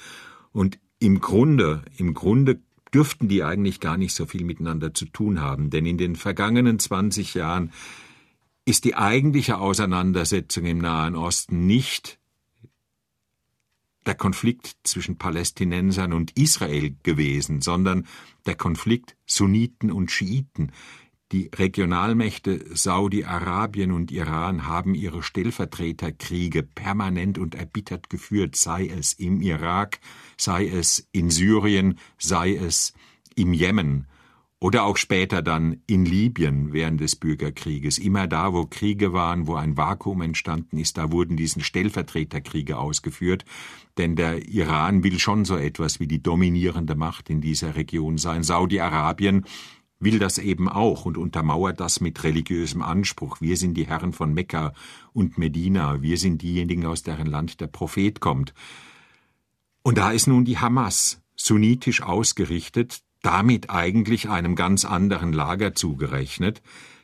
[0.51, 2.59] Und im Grunde, im Grunde
[2.93, 6.79] dürften die eigentlich gar nicht so viel miteinander zu tun haben, denn in den vergangenen
[6.79, 7.71] 20 Jahren
[8.65, 12.17] ist die eigentliche Auseinandersetzung im Nahen Osten nicht
[14.05, 18.07] der Konflikt zwischen Palästinensern und Israel gewesen, sondern
[18.45, 20.71] der Konflikt Sunniten und Schiiten,
[21.31, 29.41] die Regionalmächte Saudi-Arabien und Iran haben ihre Stellvertreterkriege permanent und erbittert geführt, sei es im
[29.41, 29.99] Irak,
[30.37, 32.93] sei es in Syrien, sei es
[33.35, 34.07] im Jemen
[34.61, 37.97] oder auch später dann in Libyen während des Bürgerkrieges.
[37.97, 43.43] Immer da, wo Kriege waren, wo ein Vakuum entstanden ist, da wurden diesen Stellvertreterkriege ausgeführt,
[43.97, 48.43] denn der Iran will schon so etwas wie die dominierende Macht in dieser Region sein.
[48.43, 49.45] Saudi-Arabien
[50.01, 53.39] will das eben auch und untermauert das mit religiösem Anspruch.
[53.39, 54.73] Wir sind die Herren von Mekka
[55.13, 58.53] und Medina, wir sind diejenigen, aus deren Land der Prophet kommt.
[59.83, 66.61] Und da ist nun die Hamas, sunnitisch ausgerichtet, damit eigentlich einem ganz anderen Lager zugerechnet,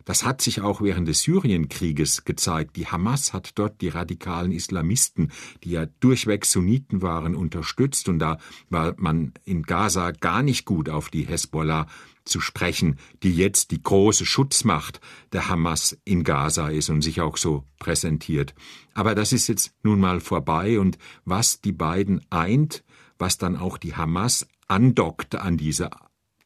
[0.07, 2.77] das hat sich auch während des Syrienkrieges gezeigt.
[2.77, 5.33] Die Hamas hat dort die radikalen Islamisten,
[5.65, 8.37] die ja durchweg Sunniten waren, unterstützt und da
[8.69, 11.87] war man in Gaza gar nicht gut auf die Hezbollah
[12.23, 15.01] zu sprechen, die jetzt die große Schutzmacht
[15.33, 18.55] der Hamas in Gaza ist und sich auch so präsentiert.
[18.93, 22.85] Aber das ist jetzt nun mal vorbei und was die beiden eint,
[23.19, 25.89] was dann auch die Hamas andockt an diese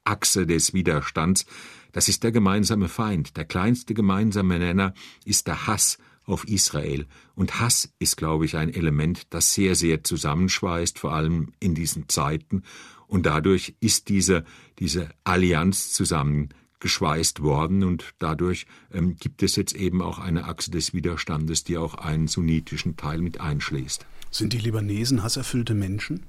[0.04, 1.46] Achse des Widerstands,
[1.92, 3.38] das ist der gemeinsame Feind.
[3.38, 4.94] Der kleinste gemeinsame Nenner
[5.26, 7.06] ist der Hass auf Israel.
[7.36, 12.08] Und Hass ist, glaube ich, ein Element, das sehr, sehr zusammenschweißt, vor allem in diesen
[12.10, 12.64] Zeiten.
[13.08, 14.46] Und dadurch ist diese,
[14.80, 20.94] diese Allianz zusammengeschweißt worden und dadurch ähm, gibt es jetzt eben auch eine Achse des
[20.94, 24.06] Widerstandes, die auch einen sunnitischen Teil mit einschließt.
[24.30, 26.22] Sind die Libanesen hasserfüllte Menschen?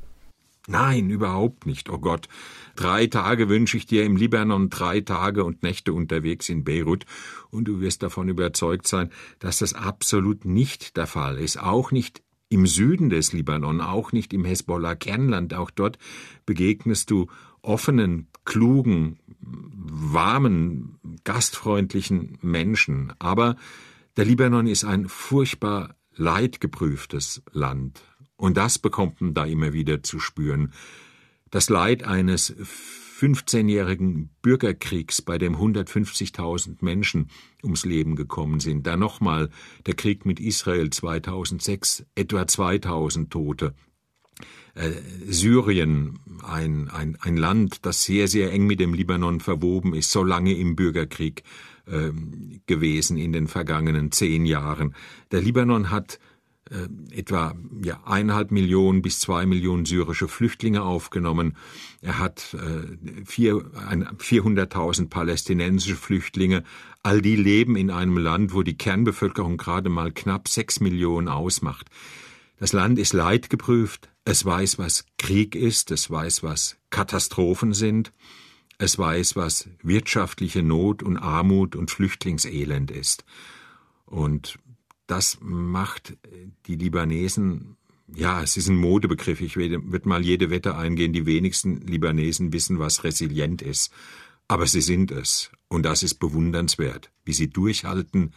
[0.68, 1.90] Nein, überhaupt nicht.
[1.90, 2.28] Oh Gott,
[2.76, 7.04] drei Tage wünsche ich dir im Libanon, drei Tage und Nächte unterwegs in Beirut,
[7.50, 9.10] und du wirst davon überzeugt sein,
[9.40, 14.32] dass das absolut nicht der Fall ist, auch nicht im Süden des Libanon, auch nicht
[14.32, 15.98] im Hezbollah-Kernland, auch dort
[16.46, 17.26] begegnest du
[17.62, 23.12] offenen, klugen, warmen, gastfreundlichen Menschen.
[23.18, 23.56] Aber
[24.16, 28.02] der Libanon ist ein furchtbar leidgeprüftes Land.
[28.42, 30.72] Und das bekommt man da immer wieder zu spüren.
[31.52, 32.52] Das Leid eines
[33.20, 37.30] 15-jährigen Bürgerkriegs, bei dem 150.000 Menschen
[37.62, 38.84] ums Leben gekommen sind.
[38.84, 39.48] Dann nochmal
[39.86, 43.74] der Krieg mit Israel 2006, etwa 2000 Tote.
[44.74, 44.90] Äh,
[45.28, 50.24] Syrien, ein, ein, ein Land, das sehr, sehr eng mit dem Libanon verwoben ist, so
[50.24, 51.44] lange im Bürgerkrieg
[51.86, 52.10] äh,
[52.66, 54.96] gewesen in den vergangenen zehn Jahren.
[55.30, 56.18] Der Libanon hat
[56.72, 57.54] äh, etwa
[57.84, 61.56] ja, eineinhalb Millionen bis zwei Millionen syrische Flüchtlinge aufgenommen.
[62.00, 66.64] Er hat äh, 400.000 palästinensische Flüchtlinge.
[67.02, 71.90] All die leben in einem Land, wo die Kernbevölkerung gerade mal knapp sechs Millionen ausmacht.
[72.58, 74.08] Das Land ist leidgeprüft.
[74.24, 75.90] Es weiß, was Krieg ist.
[75.90, 78.12] Es weiß, was Katastrophen sind.
[78.78, 83.24] Es weiß, was wirtschaftliche Not und Armut und Flüchtlingselend ist.
[84.06, 84.58] Und
[85.12, 86.16] das macht
[86.66, 87.76] die Libanesen,
[88.14, 92.78] ja, es ist ein Modebegriff, ich würde mal jede Wette eingehen, die wenigsten Libanesen wissen,
[92.78, 93.92] was resilient ist.
[94.48, 95.50] Aber sie sind es.
[95.68, 98.32] Und das ist bewundernswert, wie sie durchhalten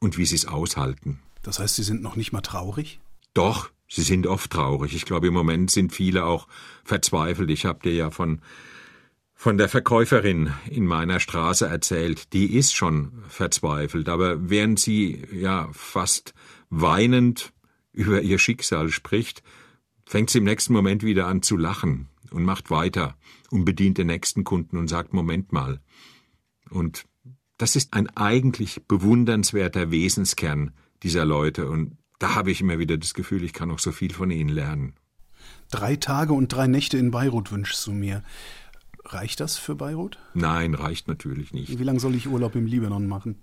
[0.00, 1.20] und wie sie es aushalten.
[1.42, 2.98] Das heißt, Sie sind noch nicht mal traurig?
[3.32, 4.96] Doch, sie sind oft traurig.
[4.96, 6.48] Ich glaube, im Moment sind viele auch
[6.82, 7.50] verzweifelt.
[7.50, 8.40] Ich habe dir ja von
[9.38, 15.68] von der Verkäuferin in meiner Straße erzählt, die ist schon verzweifelt, aber während sie ja
[15.72, 16.32] fast
[16.70, 17.52] weinend
[17.92, 19.42] über ihr Schicksal spricht,
[20.06, 23.14] fängt sie im nächsten Moment wieder an zu lachen und macht weiter
[23.50, 25.80] und bedient den nächsten Kunden und sagt Moment mal.
[26.70, 27.04] Und
[27.58, 30.72] das ist ein eigentlich bewundernswerter Wesenskern
[31.02, 34.14] dieser Leute und da habe ich immer wieder das Gefühl, ich kann noch so viel
[34.14, 34.94] von ihnen lernen.
[35.70, 38.22] Drei Tage und drei Nächte in Beirut wünschst du mir.
[39.08, 40.18] Reicht das für Beirut?
[40.34, 41.78] Nein, reicht natürlich nicht.
[41.78, 43.36] Wie lange soll ich Urlaub im Libanon machen?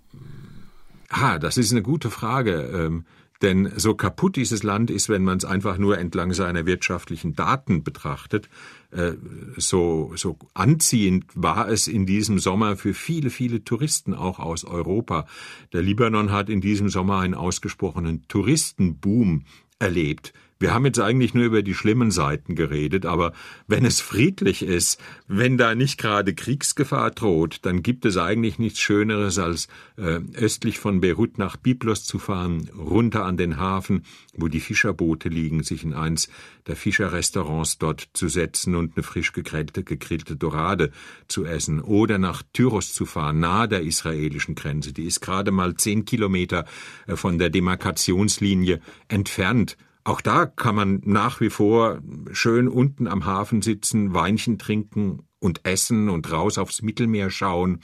[1.10, 2.70] Ah, das ist eine gute Frage.
[2.74, 3.06] Ähm,
[3.42, 7.84] denn so kaputt dieses Land ist, wenn man es einfach nur entlang seiner wirtschaftlichen Daten
[7.84, 8.50] betrachtet,
[8.92, 9.14] äh,
[9.58, 15.28] so, so anziehend war es in diesem Sommer für viele, viele Touristen auch aus Europa.
[15.74, 19.44] Der Libanon hat in diesem Sommer einen ausgesprochenen Touristenboom
[19.78, 20.34] erlebt.
[20.64, 23.34] Wir haben jetzt eigentlich nur über die schlimmen Seiten geredet, aber
[23.68, 24.98] wenn es friedlich ist,
[25.28, 30.80] wenn da nicht gerade Kriegsgefahr droht, dann gibt es eigentlich nichts Schöneres, als äh, östlich
[30.80, 34.06] von Beirut nach Byblos zu fahren, runter an den Hafen,
[34.38, 36.30] wo die Fischerboote liegen, sich in eins
[36.66, 40.92] der Fischerrestaurants dort zu setzen und eine frisch gegrillte, gegrillte Dorade
[41.28, 44.94] zu essen, oder nach Tyros zu fahren, nahe der israelischen Grenze.
[44.94, 46.64] Die ist gerade mal zehn Kilometer
[47.06, 52.02] äh, von der Demarkationslinie entfernt auch da kann man nach wie vor
[52.32, 57.80] schön unten am Hafen sitzen, Weinchen trinken und essen und raus aufs Mittelmeer schauen.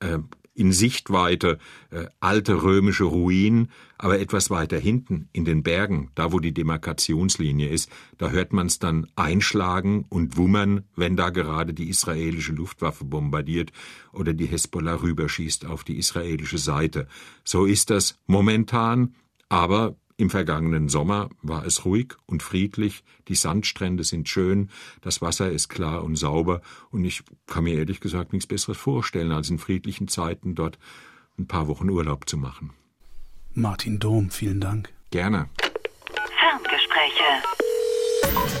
[0.00, 0.18] Äh,
[0.56, 1.58] in Sichtweite
[1.90, 7.68] äh, alte römische Ruinen, aber etwas weiter hinten in den Bergen, da wo die Demarkationslinie
[7.68, 13.04] ist, da hört man es dann einschlagen und wummern, wenn da gerade die israelische Luftwaffe
[13.04, 13.70] bombardiert
[14.12, 17.06] oder die Hezbollah rüberschießt auf die israelische Seite.
[17.44, 19.14] So ist das momentan,
[19.50, 24.70] aber im vergangenen Sommer war es ruhig und friedlich, die Sandstrände sind schön,
[25.02, 29.32] das Wasser ist klar und sauber, und ich kann mir ehrlich gesagt nichts Besseres vorstellen,
[29.32, 30.78] als in friedlichen Zeiten dort
[31.38, 32.70] ein paar Wochen Urlaub zu machen.
[33.52, 34.90] Martin Dom, vielen Dank.
[35.10, 35.48] Gerne.
[36.38, 37.24] Ferngespräche.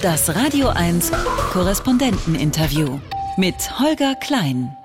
[0.02, 1.10] Das Radio 1
[1.52, 3.00] Korrespondenteninterview
[3.38, 4.76] mit Holger Klein.